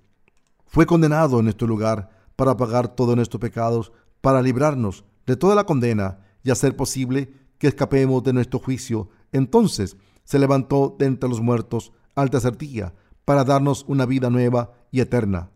fue 0.64 0.86
condenado 0.86 1.38
en 1.38 1.44
nuestro 1.44 1.68
lugar 1.68 2.08
para 2.34 2.56
pagar 2.56 2.88
todos 2.88 3.14
nuestros 3.14 3.42
pecados, 3.42 3.92
para 4.22 4.40
librarnos 4.40 5.04
de 5.26 5.36
toda 5.36 5.54
la 5.54 5.64
condena 5.64 6.20
y 6.42 6.50
hacer 6.50 6.76
posible 6.76 7.30
que 7.58 7.68
escapemos 7.68 8.22
de 8.24 8.32
nuestro 8.32 8.58
juicio. 8.58 9.10
Entonces 9.32 9.96
se 10.24 10.38
levantó 10.38 10.94
de 10.98 11.06
entre 11.06 11.28
los 11.28 11.40
muertos 11.40 11.92
al 12.14 12.30
tercer 12.30 12.56
día 12.56 12.94
para 13.24 13.44
darnos 13.44 13.84
una 13.88 14.06
vida 14.06 14.30
nueva 14.30 14.72
y 14.90 15.00
eterna. 15.00 15.50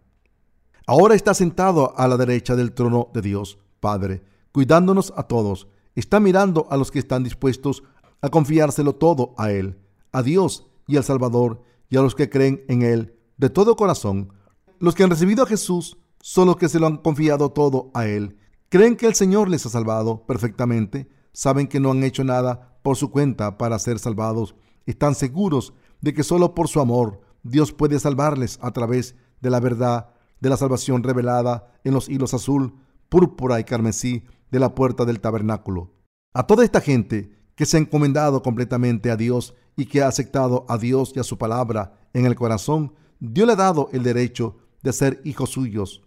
Ahora 0.87 1.15
está 1.15 1.35
sentado 1.35 1.97
a 1.99 2.09
la 2.09 2.17
derecha 2.17 2.57
del 2.57 2.73
trono 2.73 3.11
de 3.13 3.23
Dios, 3.23 3.59
Padre, 3.81 4.23
cuidándonos 4.53 5.13
a 5.17 5.25
todos. 5.25 5.69
Está 5.95 6.21
mirando 6.21 6.67
a 6.71 6.77
los 6.77 6.91
que 6.91 6.99
están 6.99 7.25
dispuestos 7.25 7.83
a 8.23 8.29
confiárselo 8.29 8.95
todo 8.95 9.35
a 9.37 9.51
Él, 9.51 9.79
a 10.13 10.23
Dios 10.23 10.67
y 10.87 10.97
al 10.97 11.05
Salvador, 11.05 11.63
y 11.89 11.97
a 11.97 12.03
los 12.03 12.15
que 12.15 12.31
creen 12.31 12.65
en 12.69 12.83
Él 12.83 13.17
de 13.37 13.51
todo 13.51 13.77
corazón. 13.77 14.33
Los 14.79 14.95
que 14.95 15.05
han 15.05 15.11
recibido 15.11 15.45
a 15.45 15.47
Jesús 15.47 15.99
son 16.21 16.47
los 16.47 16.57
que 16.57 16.69
se 16.69 16.81
lo 16.81 16.87
han 16.87 16.97
confiado 16.97 17.51
todo 17.51 17.91
a 17.95 18.07
Él 18.07 18.37
Creen 18.69 18.97
que 18.97 19.07
el 19.07 19.15
Señor 19.15 19.49
les 19.49 19.65
ha 19.65 19.69
salvado 19.69 20.27
perfectamente, 20.27 21.09
saben 21.33 21.69
que 21.69 21.79
no 21.79 21.93
han 21.93 22.03
hecho 22.03 22.25
nada 22.25 22.76
por 22.87 22.97
su 22.97 23.11
cuenta 23.11 23.59
para 23.59 23.81
ser 23.81 23.99
salvados, 23.99 24.55
están 24.85 25.17
seguros 25.17 25.73
de 26.01 26.15
que 26.15 26.23
solo 26.23 26.55
por 26.55 26.69
su 26.69 26.79
amor 26.79 27.21
Dios 27.43 27.73
puede 27.73 27.99
salvarles 27.99 28.61
a 28.63 28.71
través 28.71 29.17
de 29.41 29.51
la 29.51 29.59
verdad 29.59 30.11
de 30.39 30.51
la 30.51 30.57
salvación 30.57 31.03
revelada 31.03 31.67
en 31.83 31.95
los 31.95 32.09
hilos 32.09 32.33
azul, 32.33 32.77
púrpura 33.09 33.59
y 33.59 33.65
carmesí 33.65 34.23
de 34.53 34.61
la 34.61 34.77
puerta 34.77 35.05
del 35.05 35.19
tabernáculo. 35.19 35.97
A 36.33 36.47
toda 36.47 36.63
esta 36.63 36.81
gente 36.81 37.33
que 37.57 37.67
se 37.67 37.77
ha 37.77 37.81
encomendado 37.81 38.41
completamente 38.41 39.11
a 39.11 39.17
Dios 39.17 39.57
y 39.77 39.87
que 39.87 40.03
ha 40.03 40.07
aceptado 40.07 40.65
a 40.69 40.79
Dios 40.79 41.13
y 41.17 41.19
a 41.19 41.25
su 41.25 41.39
palabra 41.39 41.99
en 42.13 42.25
el 42.25 42.37
corazón, 42.37 42.95
Dios 43.19 43.49
le 43.49 43.55
ha 43.55 43.57
dado 43.57 43.89
el 43.91 44.05
derecho 44.05 44.59
de 44.85 44.93
ser 44.93 45.21
hijos 45.25 45.51
suyos. 45.51 46.05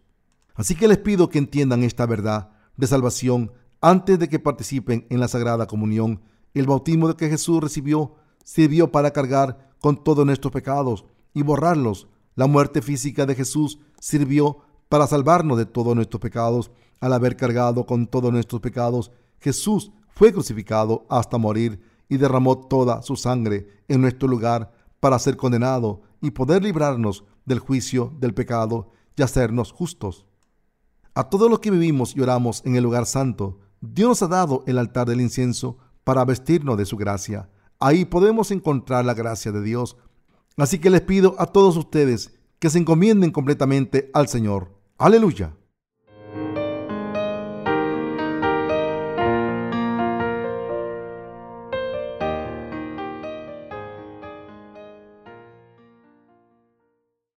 Así 0.55 0.75
que 0.75 0.87
les 0.87 0.99
pido 0.99 1.27
que 1.27 1.39
entiendan 1.39 1.83
esta 1.83 2.05
verdad 2.05 2.51
de 2.77 2.87
salvación 2.87 3.51
antes 3.81 4.17
de 4.17 4.29
que 4.29 4.39
participen 4.39 5.05
en 5.09 5.19
la 5.19 5.27
Sagrada 5.27 5.67
Comunión. 5.67 6.21
El 6.53 6.65
bautismo 6.65 7.15
que 7.15 7.29
Jesús 7.29 7.61
recibió 7.61 8.15
sirvió 8.43 8.91
para 8.91 9.11
cargar 9.11 9.73
con 9.79 10.03
todos 10.03 10.25
nuestros 10.25 10.51
pecados 10.51 11.05
y 11.33 11.43
borrarlos. 11.43 12.07
La 12.35 12.47
muerte 12.47 12.81
física 12.81 13.25
de 13.25 13.35
Jesús 13.35 13.79
sirvió 13.99 14.59
para 14.89 15.07
salvarnos 15.07 15.57
de 15.57 15.65
todos 15.65 15.95
nuestros 15.95 16.21
pecados. 16.21 16.71
Al 16.99 17.13
haber 17.13 17.37
cargado 17.37 17.85
con 17.85 18.07
todos 18.07 18.31
nuestros 18.31 18.61
pecados, 18.61 19.11
Jesús 19.39 19.91
fue 20.09 20.33
crucificado 20.33 21.05
hasta 21.09 21.37
morir 21.37 21.79
y 22.09 22.17
derramó 22.17 22.57
toda 22.57 23.01
su 23.03 23.15
sangre 23.15 23.67
en 23.87 24.01
nuestro 24.01 24.27
lugar 24.27 24.71
para 24.99 25.19
ser 25.19 25.37
condenado 25.37 26.01
y 26.21 26.31
poder 26.31 26.63
librarnos 26.63 27.23
del 27.45 27.59
juicio 27.59 28.13
del 28.19 28.33
pecado 28.33 28.91
y 29.15 29.21
hacernos 29.21 29.71
justos. 29.71 30.25
A 31.13 31.29
todos 31.29 31.49
los 31.49 31.59
que 31.59 31.71
vivimos 31.71 32.15
y 32.15 32.21
oramos 32.21 32.61
en 32.65 32.75
el 32.75 32.83
lugar 32.83 33.05
santo, 33.05 33.59
Dios 33.81 34.21
ha 34.23 34.27
dado 34.27 34.63
el 34.67 34.77
altar 34.77 35.07
del 35.07 35.21
incienso 35.21 35.77
para 36.09 36.25
vestirnos 36.25 36.75
de 36.75 36.87
su 36.87 36.97
gracia. 36.97 37.51
Ahí 37.79 38.03
podemos 38.03 38.49
encontrar 38.49 39.05
la 39.05 39.13
gracia 39.13 39.51
de 39.51 39.61
Dios. 39.61 39.95
Así 40.57 40.79
que 40.79 40.89
les 40.89 41.01
pido 41.01 41.35
a 41.37 41.45
todos 41.45 41.77
ustedes 41.77 42.33
que 42.57 42.71
se 42.71 42.79
encomienden 42.79 43.29
completamente 43.29 44.09
al 44.15 44.27
Señor. 44.27 44.73
Aleluya. 44.97 45.53